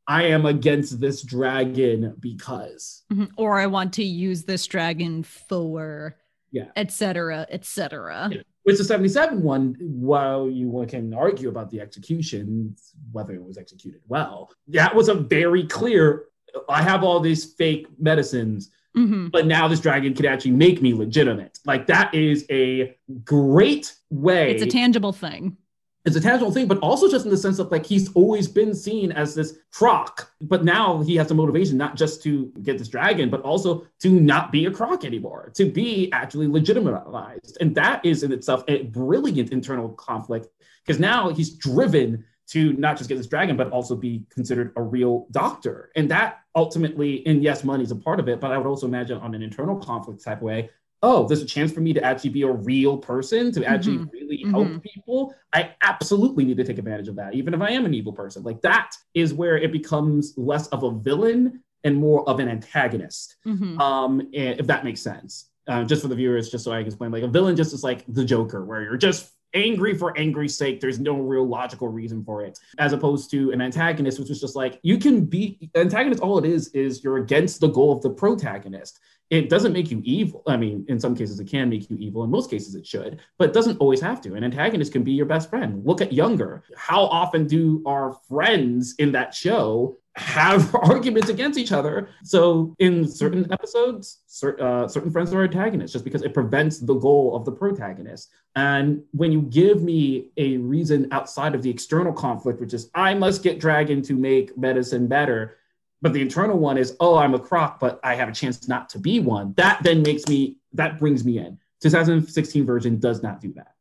[0.07, 3.05] I am against this dragon because.
[3.11, 3.31] Mhm.
[3.39, 6.17] Or I want to use this dragon for
[6.51, 6.67] Yeah.
[6.77, 7.47] etc.
[7.49, 8.29] etc.
[8.33, 8.43] Yeah.
[8.65, 12.75] Which the 77 one, while you can argue about the execution,
[13.13, 16.25] whether it was executed well, that was a very clear.
[16.69, 19.31] I have all these fake medicines, Mhm.
[19.31, 21.59] but now this dragon can actually make me legitimate.
[21.67, 24.53] Like that is a great way.
[24.55, 25.57] It's a tangible thing.
[26.05, 28.75] It's a tangible thing, but also just in the sense of like he's always been
[28.75, 32.89] seen as this croc, but now he has the motivation not just to get this
[32.89, 37.57] dragon, but also to not be a croc anymore, to be actually legitimized.
[37.61, 40.49] And that is in itself a brilliant internal conflict
[40.85, 44.83] because now he's driven to not just get this dragon, but also be considered a
[44.83, 45.91] real doctor.
[45.97, 49.17] And that ultimately, and yes, money's a part of it, but I would also imagine
[49.19, 50.69] on an internal conflict type way,
[51.05, 54.13] oh, there's a chance for me to actually be a real person, to actually Mhm.
[54.13, 54.83] really help Mhm.
[54.83, 55.35] people.
[55.53, 58.43] I absolutely need to take advantage of that, even if I am an evil person.
[58.43, 63.37] Like that is where it becomes less of a villain and more of an antagonist.
[63.47, 63.79] Mhm.
[63.79, 65.51] Um, if that makes sense.
[65.67, 67.85] Uh, just for the viewers, just so I can explain, like a villain just is
[67.85, 70.81] like the Joker, where you're just angry for angry's sake.
[70.81, 74.57] There's no real logical reason for it, as opposed to an antagonist, which is just
[74.57, 76.23] like you can be antagonist.
[76.23, 79.01] All it is is you're against the goal of the protagonist.
[79.31, 80.43] It doesn't make you evil.
[80.47, 82.25] I mean, in some cases, it can make you evil.
[82.25, 84.35] In most cases, it should, but it doesn't always have to.
[84.35, 85.85] An antagonist can be your best friend.
[85.85, 86.63] Look at Younger.
[86.77, 92.09] How often do our friends in that show have arguments against each other.
[92.23, 96.95] So in certain episodes, cer- uh, certain friends are antagonists just because it prevents the
[96.95, 98.31] goal of the protagonist.
[98.57, 103.15] And when you give me a reason outside of the external conflict, which is I
[103.15, 105.57] must get dragon to make medicine better,
[106.01, 108.89] but the internal one is oh I'm a croc, but I have a chance not
[108.91, 109.55] to be one.
[109.57, 111.59] That then makes me that brings me in.
[111.81, 113.74] 2016 version does not do that.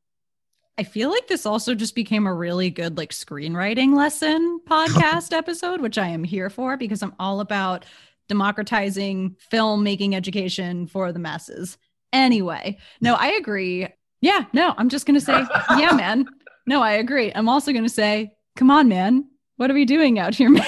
[0.78, 5.82] I feel like this also just became a really good like screenwriting lesson podcast episode,
[5.82, 7.86] which I am here for because I'm all about
[8.28, 11.78] democratizing filmmaking education for the masses.
[12.12, 13.88] Anyway, no, I agree.
[14.22, 15.44] Yeah, no, I'm just going to say,
[15.78, 16.28] yeah, man.
[16.66, 17.32] No, I agree.
[17.36, 19.26] I'm also going to say, come on, man.
[19.58, 20.66] What are we doing out here, man?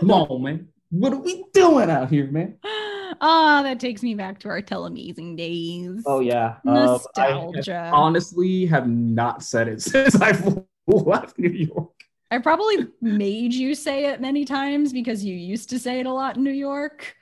[0.00, 0.68] Come on, man.
[0.90, 2.56] What are we doing out here, man?
[3.20, 6.02] Ah, that takes me back to our telemazing days.
[6.06, 7.90] Oh yeah, Um, I Nostalgia.
[7.92, 10.44] honestly have not said it since I've
[10.86, 11.90] left New York.
[12.30, 16.12] I probably made you say it many times because you used to say it a
[16.12, 17.14] lot in New York.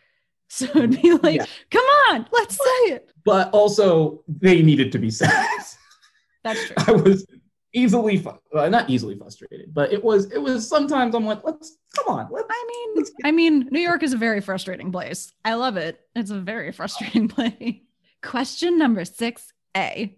[0.49, 1.47] So it'd be like, Yeah.
[1.72, 3.11] come on, let's say it.
[3.24, 5.30] But also, they needed to be said.
[6.44, 6.76] That's true.
[6.86, 7.26] I was
[7.72, 10.30] easily, uh, not easily frustrated, but it was.
[10.32, 12.46] It was sometimes I'm like, let's come on, let's.
[12.50, 15.32] I mean, I mean, New York is a very frustrating place.
[15.44, 16.00] I love it.
[16.14, 17.80] It's a very frustrating place.
[18.22, 20.16] Question number six A.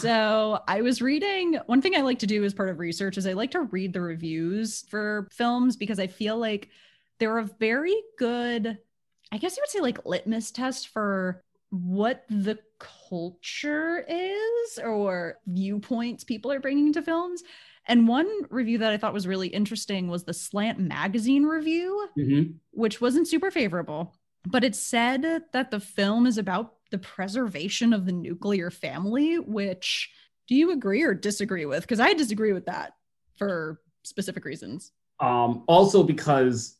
[0.00, 1.58] So I was reading.
[1.66, 3.92] One thing I like to do as part of research is I like to read
[3.92, 6.68] the reviews for films because I feel like
[7.18, 8.78] they're a very good,
[9.32, 12.58] I guess you would say, like litmus test for what the
[13.08, 17.42] culture is or viewpoints people are bringing to films.
[17.86, 22.54] And one review that I thought was really interesting was the Slant Magazine review, Mhm.
[22.70, 24.14] which wasn't super favorable,
[24.46, 25.22] but it said
[25.52, 30.10] that the film is about the preservation of the nuclear family, which
[30.48, 31.82] do you agree or disagree with?
[31.82, 32.94] Because I disagree with that
[33.36, 34.92] for specific reasons.
[35.20, 36.76] Um, also because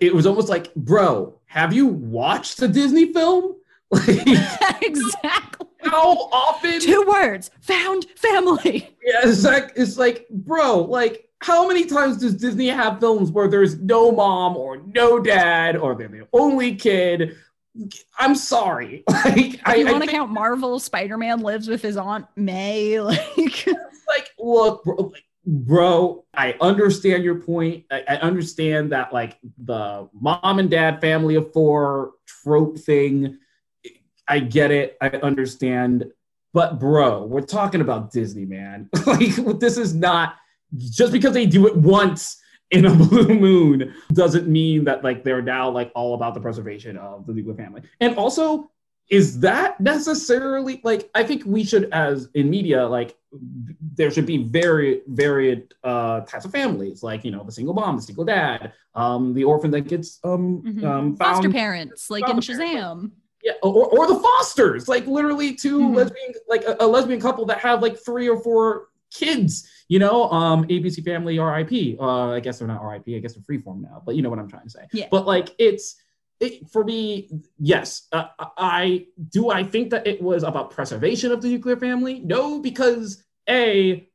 [0.00, 3.56] it was almost like, bro, have you watched the Disney film?
[3.90, 4.26] Like,
[4.82, 5.66] exactly.
[5.82, 6.80] how often?
[6.80, 8.96] Two words found family.
[9.04, 13.48] Yeah, it's like it's like, bro, like how many times does Disney have films where
[13.48, 17.36] there's no mom or no dad or they're the only kid?
[18.18, 19.04] I'm sorry.
[19.24, 22.26] Like If I, you want to think, count Marvel, Spider Man lives with his Aunt
[22.36, 23.00] May.
[23.00, 23.66] Like,
[24.08, 27.84] like look, bro, like, bro, I understand your point.
[27.90, 33.38] I, I understand that like the mom and dad family of four trope thing.
[34.30, 34.96] I get it.
[35.00, 36.10] I understand.
[36.54, 38.88] But bro, we're talking about Disney, man.
[39.06, 40.36] like this is not
[40.78, 45.42] just because they do it once in a blue moon doesn't mean that like they're
[45.42, 47.82] now like all about the preservation of the nuclear family.
[48.00, 48.70] And also,
[49.10, 53.16] is that necessarily like I think we should as in media like
[53.96, 57.96] there should be very varied uh types of families like you know the single mom
[57.96, 60.84] the single dad um the orphan that gets um Mhm.
[60.84, 63.10] um foster parents, like in foster parents, Shazam.
[63.42, 65.94] Yeah, or, or the Fosters, like literally 2 Mhm.
[65.96, 69.68] lesbian, like a, a lesbian couple that have like three or four kids.
[69.88, 71.98] You know, um, ABC Family RIP.
[72.00, 73.08] Uh, I guess they're not RIP.
[73.08, 74.02] I guess they're freeform now.
[74.04, 74.86] But you know what I'm trying to say.
[74.92, 75.08] Yeah.
[75.10, 75.96] But like, it's
[76.38, 77.28] it, for me.
[77.58, 78.26] Yes, uh,
[78.56, 79.50] I do.
[79.50, 82.20] I think that it was about preservation of the nuclear family.
[82.20, 84.08] No, because a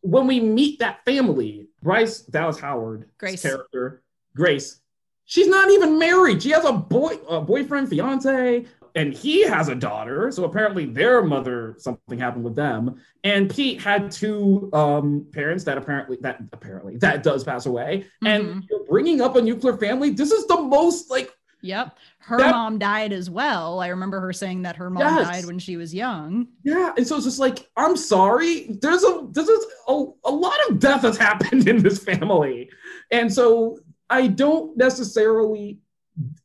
[0.00, 3.42] when we meet that family, Bryce Dallas Howard Grace.
[3.42, 4.02] character,
[4.34, 4.80] Grace,
[5.28, 6.42] she's not even married.
[6.42, 8.64] She has a boy, a boyfriend, fiance,
[8.96, 10.32] and he has a daughter.
[10.32, 13.00] So apparently, their mother something happened with them.
[13.22, 18.06] And Pete had two um, parents that apparently that apparently that does pass away.
[18.24, 18.62] And Mhm.
[18.68, 20.10] you're bringing up a nuclear family.
[20.10, 21.98] This is the most like Yep.
[22.20, 23.80] Her That- mom died as well.
[23.80, 25.26] I remember her saying that her mom Yes.
[25.28, 26.46] died when she was young.
[26.62, 26.92] yeah.
[26.96, 28.78] And so it's just like I'm sorry.
[28.80, 29.48] There's a there's
[29.88, 32.70] a, a lot of death has happened in this family,
[33.10, 33.78] and so
[34.10, 35.78] I don't necessarily.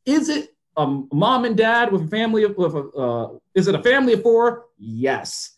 [0.06, 3.74] Is it um mom and dad with a family of with a uh, is it
[3.74, 4.66] a family of four?
[4.78, 5.56] Yes,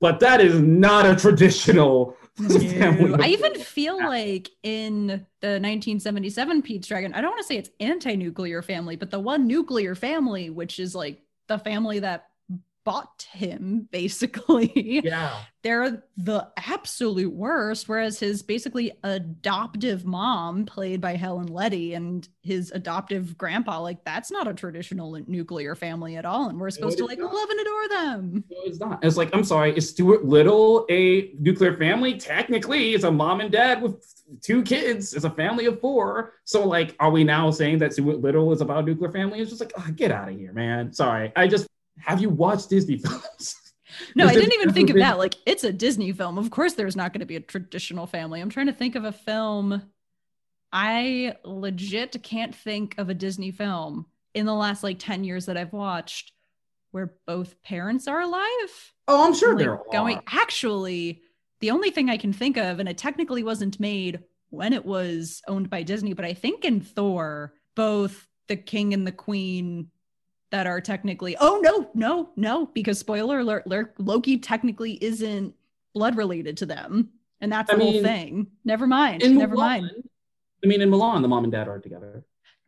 [0.00, 3.22] but that is not a traditional family.
[3.22, 3.64] I even four.
[3.64, 5.06] feel like in
[5.40, 9.46] the 1977 Pete's Dragon, I don't want to say it's anti-nuclear family, but the one
[9.46, 12.29] nuclear family, which is like the family that
[12.90, 15.00] fought him basically.
[15.04, 15.36] Yeah.
[15.62, 17.88] They're the absolute worst.
[17.88, 24.30] Whereas his basically adoptive mom, played by Helen Reddy, and his adoptive grandpa, like that's
[24.30, 26.48] not a traditional nuclear family at all.
[26.48, 27.32] And we're supposed to like not.
[27.32, 28.44] love and adore them.
[28.50, 29.04] No, it's not.
[29.04, 32.18] It's like, I'm sorry, is Stuart Little a nuclear family?
[32.18, 34.02] Technically, it's a mom and dad with
[34.40, 35.12] two kids.
[35.12, 36.32] It's a family of four.
[36.44, 39.40] So, like, are we now saying that Stuart Little is about a nuclear family?
[39.40, 40.92] It's just like, oh, get out of here, man.
[40.94, 41.32] Sorry.
[41.36, 41.66] I just
[41.98, 43.56] have you watched Disney films?
[44.14, 45.18] No, I didn't even think of that.
[45.18, 46.38] Like, it's a Disney film.
[46.38, 48.40] Of course, there's not going to be a traditional family.
[48.40, 49.82] I'm trying to think of a film.
[50.72, 55.56] I legit can't think of a Disney film in the last like 10 years that
[55.56, 56.32] I've watched
[56.92, 58.92] where both parents are alive.
[59.08, 59.84] Oh, I'm sure Like, there are.
[59.90, 61.22] going actually
[61.58, 64.20] the only thing I can think of, and it technically wasn't made
[64.50, 69.04] when it was owned by Disney, but I think in Thor, both the king and
[69.06, 69.88] the queen
[70.50, 75.54] that are technically oh no, no, no, because spoiler alert, Ler- Loki technically isn't
[75.94, 77.10] blood related to them.
[77.40, 78.48] And that's I the whole thing.
[78.64, 79.22] Never mind.
[79.22, 79.90] In Never mind.
[80.62, 82.24] I mean, in Mulan, the mom and dad are together.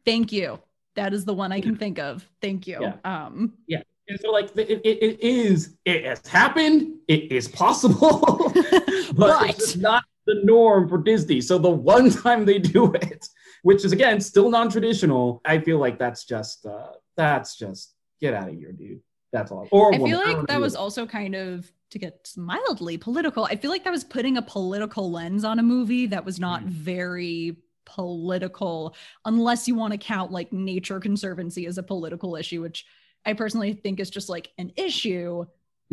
[0.07, 0.59] Thank you.
[0.95, 2.27] That is the one I can think of.
[2.41, 2.79] Thank you.
[2.81, 2.95] Yeah.
[3.05, 6.95] Um And so, like, it, it, it is, it has happened.
[7.09, 8.21] It is possible,
[8.53, 11.41] but, But- it's not the norm for Disney.
[11.41, 13.27] So the one time they do it,
[13.63, 18.49] which is again still non-traditional, I feel like that's just, uh, that's just get out
[18.49, 19.01] of here, dude.
[19.33, 19.67] That's all.
[19.71, 20.79] Or I feel like that was it.
[20.79, 23.45] also kind of to get mildly political.
[23.45, 26.63] I feel like that was putting a political lens on a movie that was not
[26.63, 26.69] Mhm.
[26.69, 28.95] very political,
[29.25, 32.87] unless you want to count like nature conservancy as a political issue, which
[33.25, 35.45] I personally think is just like an issue.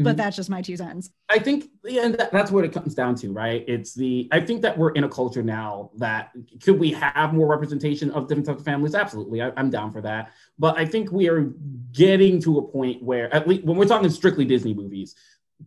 [0.01, 0.17] But Mhm.
[0.17, 1.09] that's just my two cents.
[1.29, 3.65] I think yeah, and that, that's what it comes down to, right?
[3.67, 6.31] It's the I think that we're in a culture now that
[6.63, 8.95] could we have more representation of different types of families?
[8.95, 10.31] Absolutely, I, I'm down for that.
[10.57, 11.51] But I think we are
[11.91, 15.15] getting to a point where, at least when we're talking strictly Disney movies,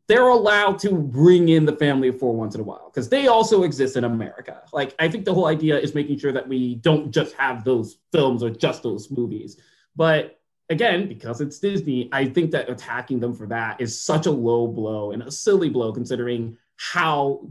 [0.08, 3.26] they're allowed to bring in the family of four once in a while because they
[3.26, 4.62] also exist in America.
[4.72, 7.98] Like I think the whole idea is making sure that we don't just have those
[8.12, 9.58] films or just those movies,
[9.94, 10.38] but
[10.72, 14.66] again, because it's Disney, I think that attacking them for that is such a low
[14.66, 17.46] blow and a silly blow considering how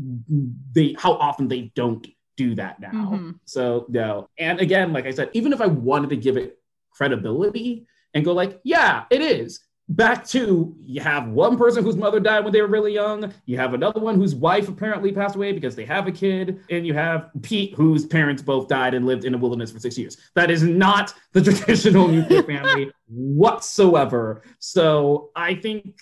[0.73, 2.05] they how often they don't
[2.35, 3.11] do that now.
[3.13, 3.39] Mhm.
[3.45, 4.27] So no.
[4.37, 6.59] And again, like I said, even if I wanted to give it
[6.91, 9.61] credibility and go like, yeah, it is.
[9.95, 13.33] Back to you have one person whose mother died when they were really young.
[13.45, 16.87] You have another one whose wife apparently passed away because they have a kid, and
[16.87, 20.15] you have Pete whose parents both died and lived in a wilderness for six years.
[20.33, 24.43] That is not the traditional nuclear family whatsoever.
[24.59, 25.99] So I think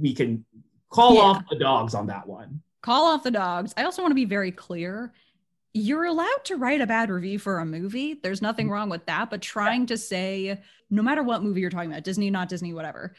[0.00, 0.44] we can
[0.90, 1.20] call Yeah.
[1.22, 2.62] off the dogs on that one.
[2.82, 3.74] Call off the dogs.
[3.76, 5.12] I also want to be very clear.
[5.76, 8.14] You're allowed to write a bad review for a movie.
[8.22, 9.28] There's nothing wrong with that.
[9.28, 13.14] But trying to say, no matter what movie you're talking about, Disney, not Disney, whatever,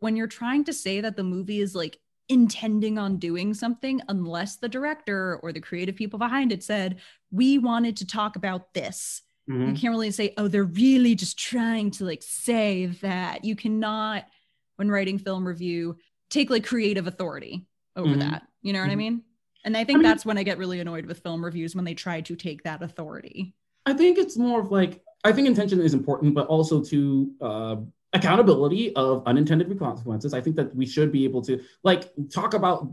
[0.00, 4.56] when you're trying to say that the movie is like intending on doing something, unless
[4.56, 9.22] the director or the creative people behind it said, we wanted to talk about this,
[9.48, 9.68] Mhm.
[9.68, 13.44] you can't really say, oh, they're really just trying to like say that.
[13.44, 14.26] You cannot,
[14.74, 15.96] when writing film review,
[16.30, 17.64] take like creative authority
[17.94, 18.18] over Mhm.
[18.18, 18.48] that.
[18.60, 18.98] You know what I Mhm.
[18.98, 19.22] mean?
[19.66, 21.94] And I think mean- that's when I get really annoyed with film reviews when they
[21.94, 23.52] try to take that authority.
[23.84, 27.76] I think it's more of like I think intention is important, but also to uh,
[28.12, 30.32] accountability of unintended consequences.
[30.32, 32.88] I think that we should be able to like talk about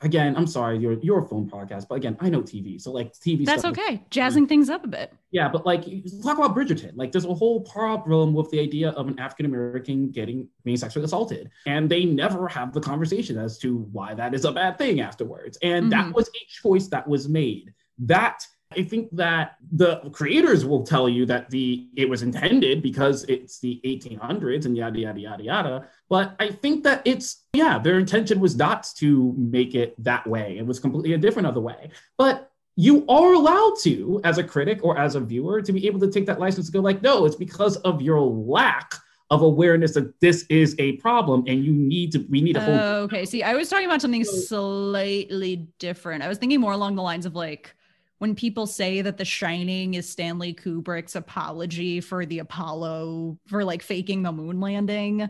[0.00, 0.36] again.
[0.36, 3.44] I'm sorry, you're you're a phone podcast, but again, I know TV, so like TV.
[3.44, 4.02] That's okay.
[4.10, 5.12] Jazzing things up a bit.
[5.30, 5.84] Yeah, but like
[6.22, 6.92] talk about Bridgerton.
[6.96, 11.04] Like there's a whole problem with the idea of an African American getting being sexually
[11.04, 11.50] assaulted.
[11.66, 15.58] And they never have the conversation as to why that is a bad thing afterwards.
[15.62, 15.90] And Mhm.
[15.90, 17.74] that was a choice that was made.
[17.98, 18.42] That
[18.72, 23.60] I think that the creators will tell you that the it was intended because it's
[23.60, 25.88] the 1800s and yada yada yada yada.
[26.08, 30.58] But I think that it's yeah, their intention was not to make it that way.
[30.58, 31.90] It was completely a different other way.
[32.18, 36.00] But you are allowed to, as a critic or as a viewer, to be able
[36.00, 38.92] to take that license and go like, no, it's because of your lack
[39.30, 42.78] of awareness that this is a problem and you need to we need to hold
[42.80, 43.24] Oh, okay.
[43.24, 46.22] See, I was talking about something slightly different.
[46.22, 47.74] I was thinking more along the lines of like
[48.18, 53.82] when people say that The Shining is Stanley Kubrick's apology for the Apollo for like
[53.82, 55.28] faking the moon landing.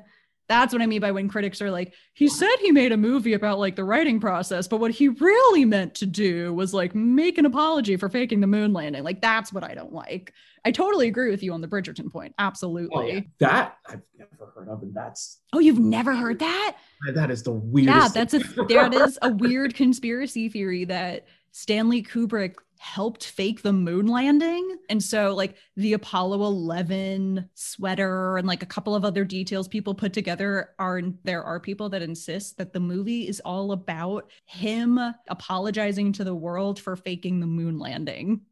[0.48, 3.32] That's what I mean by when critics are like, he said he made a movie
[3.32, 7.36] about like the writing process, but what he really meant to do was like make
[7.38, 9.02] an apology for faking the moon landing.
[9.02, 10.32] Like that's what I don't like.
[10.64, 12.32] I totally agree with you on the Bridgerton point.
[12.38, 12.96] Absolutely.
[12.96, 13.20] Oh, yeah.
[13.40, 16.76] That I've never heard of, and that's Oh, you've never heard that?
[17.14, 17.96] that is the weirdest.
[17.96, 19.08] yeah that's a there ever.
[19.22, 24.76] a weird conspiracy theory that stanley kubrick helped fake the moon landing.
[24.88, 29.94] And so, like, the Apollo 11 sweater and like a couple of other details people
[29.94, 34.98] put together are there are people that insist that the movie is all about him
[35.28, 38.42] apologizing to the world for faking the moon landing.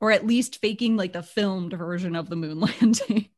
[0.00, 3.28] Or at least faking like the filmed version of the moon landing.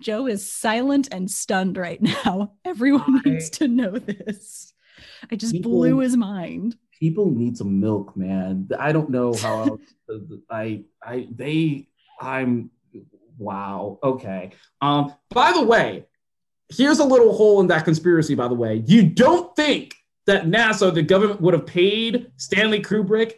[0.00, 2.54] Joe is silent and stunned right now.
[2.64, 4.72] Everyone needs to know this.
[5.30, 6.76] I just People- blew his mind.
[7.00, 8.68] People need some milk, man.
[8.78, 9.80] I don't know how else.
[10.50, 11.88] I I they
[12.20, 12.70] I'm
[13.38, 13.98] wow.
[14.02, 14.52] Okay.
[14.80, 15.14] Um.
[15.30, 16.06] By the way,
[16.68, 18.34] here's a little hole in that conspiracy.
[18.34, 19.94] By the way, you don't think
[20.26, 23.34] that NASA, the government, would have paid Stanley Kubrick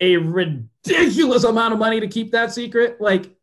[0.00, 3.00] a ridiculous amount of money to keep that secret?
[3.00, 3.34] Like,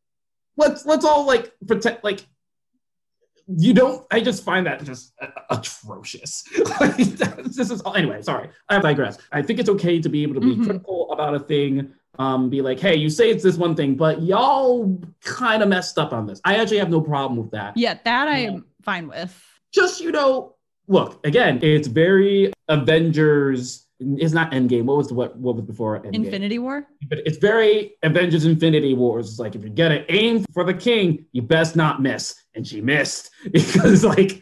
[0.57, 2.25] let's let's all like pretend like.
[3.47, 4.05] You don't.
[4.11, 5.13] I just find that just
[5.49, 6.43] atrocious.
[6.79, 7.95] like, this is all.
[7.95, 8.49] Anyway, sorry.
[8.69, 9.17] I have digress.
[9.31, 10.63] I think it's okay to be able to be Mhm.
[10.65, 11.93] critical about a thing.
[12.19, 15.97] Um, be like, hey, you say it's this one thing, but y'all kind of messed
[15.97, 16.41] up on this.
[16.43, 17.75] I actually have no problem with that.
[17.77, 19.33] Yeah, that I am fine with.
[19.73, 20.55] Just you know,
[20.87, 21.59] look again.
[21.63, 23.87] It's very Avengers.
[24.17, 24.85] It's not Endgame.
[24.85, 25.37] What was the what?
[25.37, 26.15] What was before Endgame?
[26.25, 26.87] Infinity War?
[27.07, 29.29] But it's very Avengers Infinity Wars.
[29.29, 32.35] It's like if you're gonna aim for the king, you best not miss.
[32.55, 34.41] And she missed because like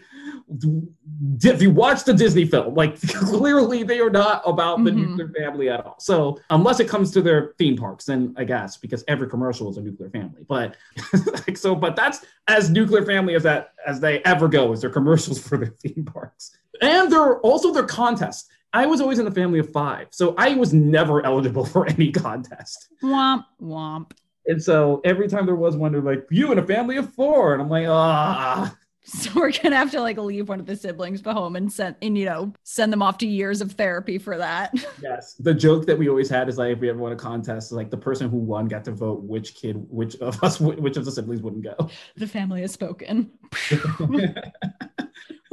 [1.43, 5.09] if you watch the Disney film, like clearly they are not about the Mhm.
[5.17, 5.95] nuclear family at all.
[5.99, 9.77] So unless it comes to their theme parks, then I guess because every commercial is
[9.77, 10.43] a nuclear family.
[10.47, 10.75] But
[11.47, 14.89] like so, but that's as nuclear family as that as they ever go is their
[14.89, 16.51] commercials for their theme parks.
[16.81, 18.47] And they're also their contests.
[18.73, 22.11] I was always in the family of five, so I was never eligible for any
[22.11, 22.89] contest.
[23.03, 24.11] Womp womp.
[24.45, 27.53] And so every time there was one, they're like, "You in a family of four.
[27.53, 28.75] and I'm like, "Ah."
[29.19, 31.95] So we're gonna have to like leave one of the siblings at home and send
[32.01, 34.73] and you know send them off to years of therapy for that.
[35.01, 35.35] Yes.
[35.39, 37.89] The joke that we always had is like, if we ever won a contest, like
[37.89, 41.11] the person who won got to vote which kid, which of us, which of the
[41.11, 41.89] siblings wouldn't go.
[42.17, 43.31] the family has spoken.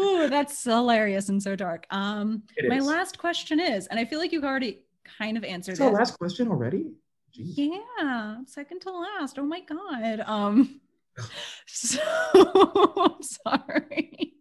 [0.01, 1.87] Ooh, that's hilarious and so dark.
[1.91, 4.83] Um, my last question is, and I feel like you've already
[5.19, 5.85] kind of answered it.
[5.85, 6.91] last question already?
[7.37, 7.55] Jeez.
[7.57, 9.39] Yeah, second to last.
[9.39, 10.21] Oh my god.
[10.27, 10.81] Um,
[11.67, 12.01] so
[12.97, 14.35] I'm sorry.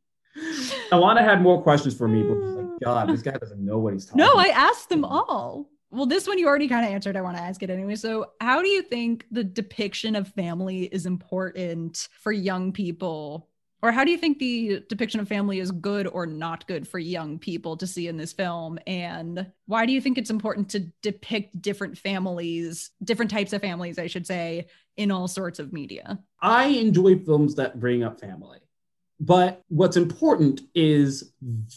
[0.92, 3.94] Alana had more questions for me, but was like, God, this guy doesn't know what
[3.94, 5.70] he's talking No, I asked them all.
[5.92, 7.16] Well, this one you already kind of answered.
[7.16, 7.96] I want to ask it anyway.
[7.96, 13.50] So, how do you think the depiction of family is important for young people?
[13.82, 16.98] Or how do you think the depiction of family is good or not good for
[16.98, 18.80] young people to see in this film?
[18.88, 24.00] And why do you think it's important to depict different families, different types of families,
[24.00, 24.68] I should say,
[24.98, 26.20] in all sorts of media?
[26.42, 28.60] I enjoy films that bring up family.
[29.20, 31.32] But what's important is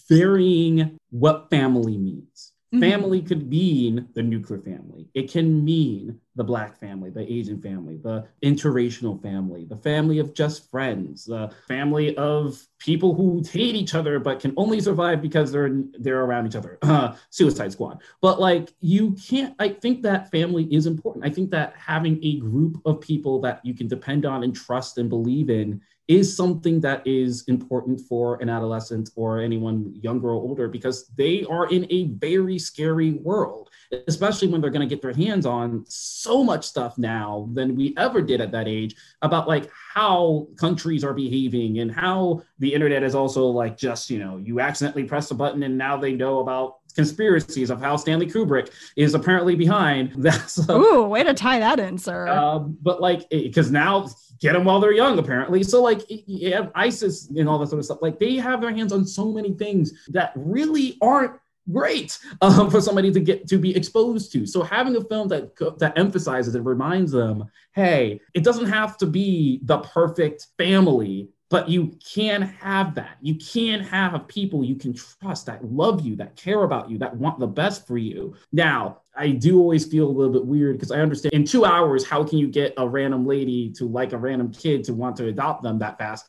[0.08, 2.52] varying what family means.
[2.74, 2.80] Mhm.
[2.80, 5.08] Family could mean the nuclear family.
[5.14, 10.32] It can mean the black family, the Asian family, the interracial family, the family of
[10.32, 15.50] just friends, the family of people who hate each other but can only survive because
[15.50, 16.78] they're they're around each other.
[16.80, 18.00] Uh, Suicide Squad.
[18.22, 19.54] But like you can't.
[19.58, 21.26] I think that family is important.
[21.26, 24.96] I think that having a group of people that you can depend on and trust
[24.96, 30.34] and believe in is something that is important for an adolescent or anyone younger or
[30.34, 33.68] older because they are in a very scary world,
[34.06, 37.94] especially when they're going to get their hands on so much stuff now than we
[37.96, 43.02] ever did at that age about like how countries are behaving and how the internet
[43.02, 46.40] is also like just, you know, you accidentally press a button and now they know
[46.40, 50.70] about conspiracies of how Stanley Kubrick is apparently behind that stuff.
[50.70, 52.28] Ooh, way to tie that in, sir.
[52.28, 54.08] Um, but like, because now
[54.40, 55.62] get them while they're young, apparently.
[55.62, 57.98] So like, you have ISIS and all that sort of stuff.
[58.02, 61.32] Like, they have their hands on so many things that really aren't
[61.70, 64.46] great um, for somebody to get to be exposed to.
[64.46, 69.06] So having a film that that emphasizes and reminds them, hey, it doesn't have to
[69.06, 71.28] be the perfect family.
[71.50, 73.16] But you can have that.
[73.22, 77.16] You can have people you can trust that love you, that care about you, that
[77.16, 78.34] want the best for you.
[78.52, 82.04] Now, I do always feel a little bit weird because I understand in two hours,
[82.06, 85.28] how can you get a random lady to like a random kid to want to
[85.28, 86.26] adopt them that fast?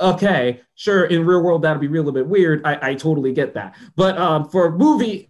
[0.00, 1.04] Okay, sure.
[1.04, 2.64] In real world, that'd be real a bit weird.
[2.64, 3.76] I, I totally get that.
[3.94, 5.28] But um, for movie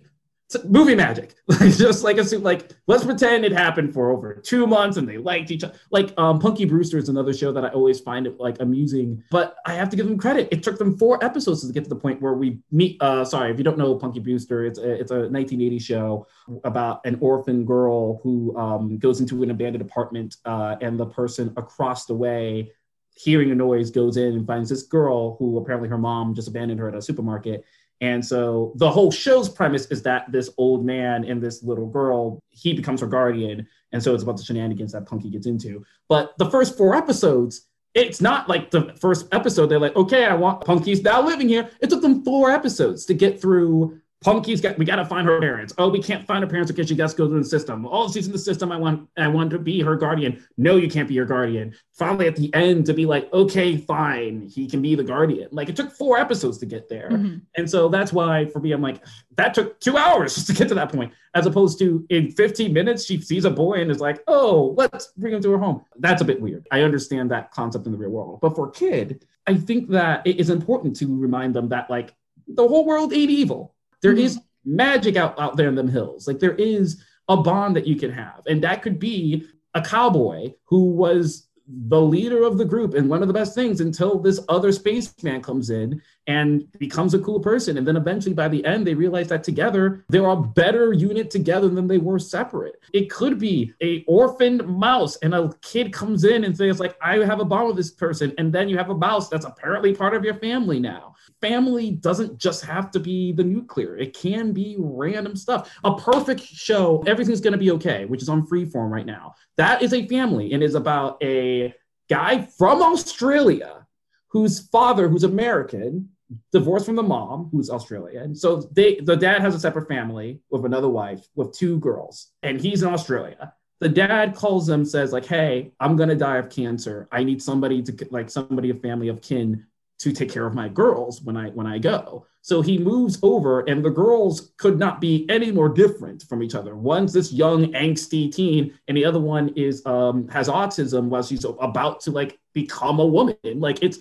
[0.65, 5.09] movie magic, just like a like let's pretend it happened for over two months and
[5.09, 5.75] they liked each other.
[5.91, 9.57] Like um, Punky Brewster is another show that I always find it like amusing, but
[9.67, 10.49] I have to give them credit.
[10.51, 13.01] It took them four episodes to get to the point where we meet.
[13.01, 16.27] Uh, sorry, if you don't know Punky Brewster, it's a, it's a 1980 show
[16.65, 21.53] about an orphan girl who um, goes into an abandoned apartment uh, and the person
[21.57, 22.71] across the way
[23.15, 26.81] hearing a noise, goes in and finds this girl who apparently her mom just abandoned
[26.81, 27.65] her at a supermarket.
[28.01, 32.41] And so the whole show's premise is that this old man and this little girl,
[32.51, 33.69] he becomes her guardian.
[33.93, 35.85] And so it's about the shenanigans that Punky gets into.
[36.09, 40.35] But the first four episodes, it's not like the first episode, they're like, okay, I
[40.35, 41.71] want Punky's now living here.
[41.81, 45.75] It took them four episodes to get through Punky's got we gotta find her parents.
[45.79, 47.87] Oh, we can't find her parents because she got to go through the system.
[47.91, 48.71] Oh, she's in the system.
[48.73, 50.45] I want I want to be her guardian.
[50.57, 51.75] No, you can't be your guardian.
[51.93, 55.49] Finally, at the end, to be like, okay, fine, he can be the guardian.
[55.53, 57.43] Like it took four episodes to get there, Mhm.
[57.57, 59.05] and so that's why for me, I'm like,
[59.37, 62.73] that took two hours just to get to that point, as opposed to in 15
[62.73, 65.83] minutes, she sees a boy and is like, oh, let's bring him to her home.
[65.99, 66.67] That's a bit weird.
[66.71, 70.27] I understand that concept in the real world, but for a kid, I think that
[70.27, 72.15] it is important to remind them that like
[72.49, 73.72] the whole world ain't evil.
[74.03, 74.25] There mm-hmm.
[74.25, 76.27] is magic out, out there in them hills.
[76.27, 78.43] Like there is a bond that you can have.
[78.47, 83.23] And that could be a cowboy who was the leader of the group and one
[83.23, 87.79] of the best things until this other spaceman comes in and becomes a cool person.
[87.79, 91.69] And then eventually by the end, they realize that together they're a better unit together
[91.69, 92.75] than they were separate.
[92.93, 97.25] It could be a orphaned mouse and a kid comes in and says, like, I
[97.25, 98.35] have a bond with this person.
[98.39, 101.15] And then you have a mouse that's apparently part of your family now.
[101.43, 103.99] Family doesn't just have to be the nuclear.
[103.99, 105.71] It can be random stuff.
[105.85, 109.35] A perfect show, everything's gonna be okay, which is on freeform right now.
[109.59, 111.75] That is a family and is about a
[112.09, 113.87] guy from Australia
[114.29, 116.09] whose father, who's American,
[116.53, 118.35] divorced from the mom, who's Australian.
[118.35, 122.61] So they the dad has a separate family with another wife with two girls, and
[122.61, 123.53] he's in Australia.
[123.81, 127.09] The dad calls them, says like, "Hey, I'm gonna die of cancer.
[127.11, 129.67] I need somebody to like somebody, a family of kin,
[130.03, 133.61] to take care of my girls when I when I go." So he moves over,
[133.61, 136.75] and the girls could not be any more different from each other.
[136.75, 141.45] One's this young angsty teen, and the other one is um, has autism while she's
[141.45, 143.37] about to like become a woman.
[143.45, 143.99] Like it's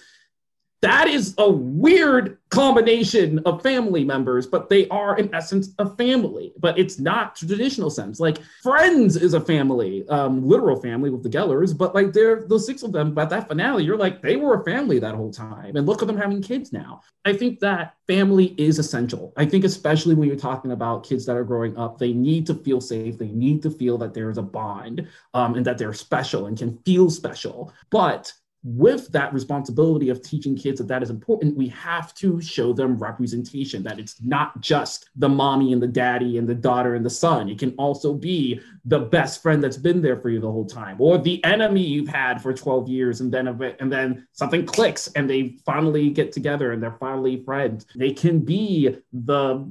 [0.82, 6.54] that is a weird combination of family members, but they are in essence a family.
[6.60, 8.20] But it's not traditional sense.
[8.20, 12.60] Like Friends is a family, um, literal family with the Gellers, but like they're the
[12.60, 13.14] six of them.
[13.14, 16.08] But that finale, you're like they were a family that whole time, and look at
[16.08, 17.02] them having kids now.
[17.26, 19.34] I think that family is essential.
[19.38, 22.56] I think especially when you're talking about kids that are growing up, they need to
[22.56, 23.18] feel safe.
[23.18, 26.58] They need to feel that there is a bond um, and that they're special and
[26.58, 27.72] can feel special.
[27.92, 28.34] But
[28.64, 32.98] with that responsibility of teaching kids that that is important, we have to show them
[32.98, 37.10] representation, that it's not just the mommy and the daddy and the daughter and the
[37.10, 37.50] son.
[37.50, 40.98] It can also be the best friend that's been there for you the whole time,
[41.00, 43.48] or the enemy you've had for 12 years, and then
[43.80, 47.86] and then something clicks and they finally get together and they're finally friends.
[47.96, 49.68] They can be the,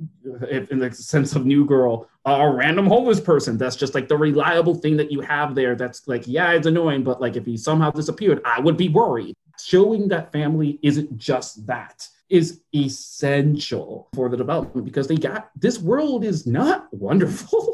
[0.70, 3.56] in the sense of New Girl, a random homeless person.
[3.56, 7.02] That's just like the reliable thing that you have there that's like yeah it's annoying
[7.02, 9.34] but like if he somehow disappeared i would be worried.
[9.62, 15.78] Showing that family isn't just that is essential for the development because they got this
[15.80, 17.69] world is not wonderful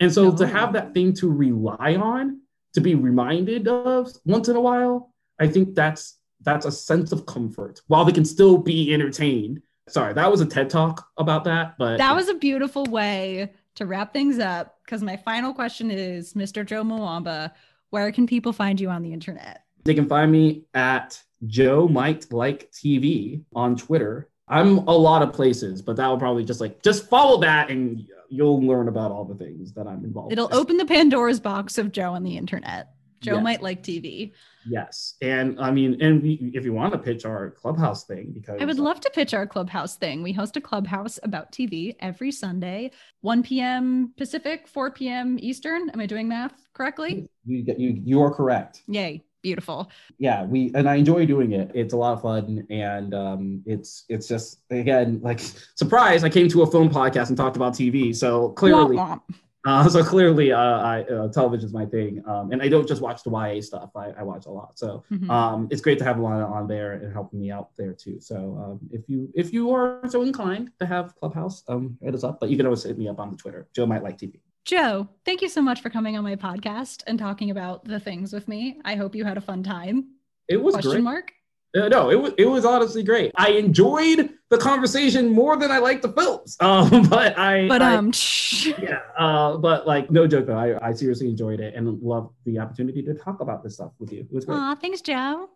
[0.00, 2.40] and so to have that thing to rely on
[2.74, 7.26] to be reminded of once in a while i think that's that's a sense of
[7.26, 11.76] comfort while they can still be entertained sorry that was a ted talk about that
[11.78, 16.34] but That was a beautiful way to wrap things up because my final question is
[16.34, 16.66] Mr.
[16.66, 17.52] Joe Mwamba,
[17.90, 19.62] where can people find you on the internet?
[19.84, 24.28] They can find me at Joe Might Like TV on Twitter.
[24.48, 28.06] I'm a lot of places, but that will probably just like just follow that and
[28.28, 30.32] you'll learn about all the things that I'm involved.
[30.32, 30.56] It'll with.
[30.56, 32.90] open the Pandora's box of Joe on the internet.
[33.20, 33.42] Joe Yes.
[33.44, 34.32] might like TV.
[34.68, 38.60] Yes, and I mean, and we, if you want to pitch our clubhouse thing, because
[38.60, 40.22] I would love to pitch our clubhouse thing.
[40.22, 42.90] We host a clubhouse about TV every Sunday,
[43.22, 44.12] 1 p.m.
[44.16, 45.38] Pacific, 4 p.m.
[45.40, 45.88] Eastern.
[45.90, 47.28] Am I doing math correctly?
[47.46, 48.82] you get you you are correct.
[48.88, 49.22] Yay.
[49.46, 49.80] Beautiful.
[50.18, 53.42] yeah we and i enjoy doing it it's a lot of fun and um
[53.74, 55.38] it's it's just again like
[55.82, 59.34] surprise i came to a film podcast and talked about tv so clearly Womp womp.
[59.70, 63.20] uh, so clearly uh, I, uh television's my thing um and i don't just watch
[63.26, 65.28] the ya stuff i, I watch a lot so Mhm.
[65.38, 68.36] um it's great to have Lana on there and helping me out there too so
[68.62, 72.34] um if you if you are so inclined to have clubhouse um hit us up
[72.40, 74.34] but you can always hit me up on the twitter joe might like tv
[74.66, 78.32] Joe, thank you so much for coming on my podcast and talking about the things
[78.32, 78.80] with me.
[78.84, 80.08] I hope you had a fun time.
[80.48, 81.32] it was Question great mark?
[81.76, 83.30] Uh, no, it was it was honestly great.
[83.36, 86.56] I enjoyed the conversation more than I liked the films.
[86.60, 88.10] Um, but I But I- um
[88.64, 92.58] yeah, uh, but like no joke though, I, I seriously enjoyed it and loved the
[92.58, 94.20] opportunity to talk about this stuff with you.
[94.20, 94.56] It was great.
[94.56, 95.48] Aw, thanks, Joe.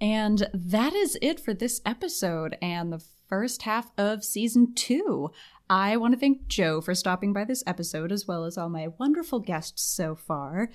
[0.00, 5.30] And that is it for this episode and the first half of season two.
[5.70, 8.88] I want to thank Joe for stopping by this episode, as well as all my
[8.98, 10.68] wonderful guests so far.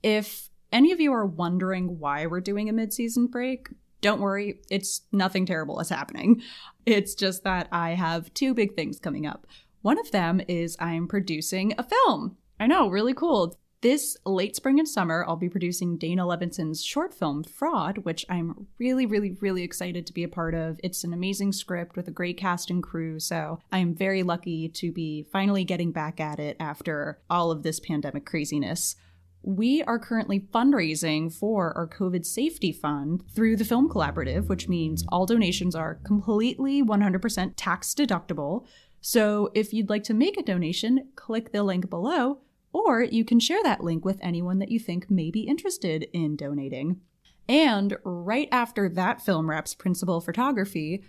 [0.00, 3.68] If any of you are wondering why we're doing a mid season break,
[4.00, 6.40] don't worry, it's nothing terrible is happening.
[6.86, 9.44] It's just that I have two big things coming up.
[9.82, 12.36] One of them is I'm producing a film.
[12.60, 13.58] I know, really cool.
[13.84, 18.66] This late spring and summer, I'll be producing Dana Levinson's short film, Fraud, which I'm
[18.78, 20.80] really, really, really excited to be a part of.
[20.82, 24.90] It's an amazing script with a great cast and crew, so I'm very lucky to
[24.90, 28.96] be finally getting back at it after all of this pandemic craziness.
[29.42, 35.04] We are currently fundraising for our COVID safety fund through the Film Collaborative, which means
[35.10, 38.64] all donations are completely 100% tax deductible.
[39.02, 42.38] So if you'd like to make a donation, click the link below
[42.74, 46.36] or you can share that link with anyone that you think may be interested in
[46.36, 47.00] donating.
[47.48, 51.04] And right after that film wraps principal photography,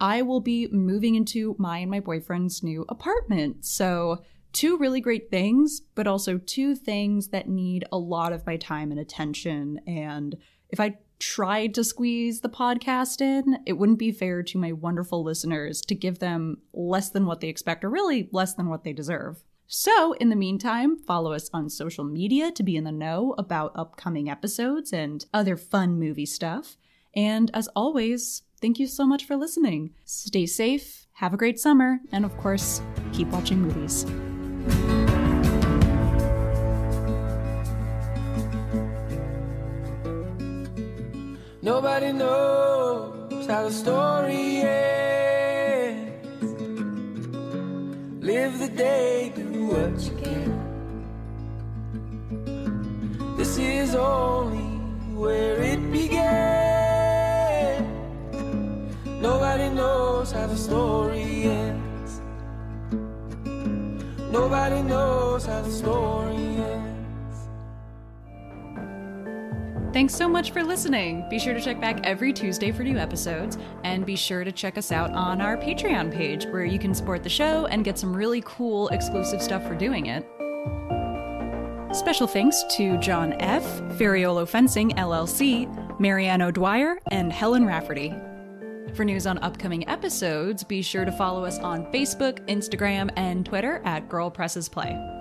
[0.00, 3.64] I will be moving into my and my boyfriend's new apartment.
[3.64, 4.22] So,
[4.52, 8.90] two really great things, but also two things that need a lot of my time
[8.92, 9.80] and attention.
[9.86, 10.36] And
[10.70, 15.24] if I tried to squeeze the podcast in, it wouldn't be fair to my wonderful
[15.24, 18.92] listeners to give them less than what they expect, or really less than what they
[18.92, 19.42] deserve.
[19.70, 23.72] So, in the meantime, follow us on social media to be in the know about
[23.74, 26.78] upcoming episodes and other fun movie stuff.
[27.14, 29.90] And as always, thank you so much for listening.
[30.06, 32.80] Stay safe, have a great summer, and of course,
[33.12, 34.06] keep watching movies.
[41.60, 45.07] Nobody knows how the story ends.
[48.28, 50.52] Live the day, do what you can.
[53.38, 54.68] This is only
[55.16, 56.28] where it began.
[59.22, 62.20] Nobody knows how the story ends.
[64.30, 66.87] Nobody knows how the story ends.
[69.92, 71.24] Thanks so much for listening.
[71.30, 74.76] Be sure to check back every Tuesday for new episodes, and be sure to check
[74.76, 78.14] us out on our Patreon page where you can support the show and get some
[78.14, 80.26] really cool exclusive stuff for doing it.
[81.96, 83.64] Special thanks to John F.,
[83.98, 85.66] Ferriolo Fencing LLC,
[85.98, 88.14] Marianne O'Dwyer, and Helen Rafferty.
[88.94, 93.80] For news on upcoming episodes, be sure to follow us on Facebook, Instagram, and Twitter
[93.86, 95.17] at Girl Presses Play.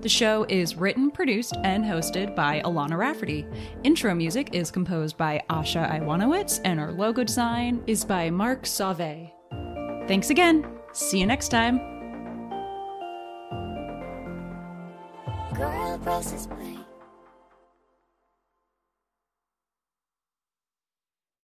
[0.00, 3.46] The show is written, produced, and hosted by Alana Rafferty.
[3.84, 9.30] Intro music is composed by Asha Iwanowitz, and our logo design is by Mark Sauve.
[10.08, 10.66] Thanks again.
[10.92, 11.78] See you next time.
[15.54, 15.90] Girl.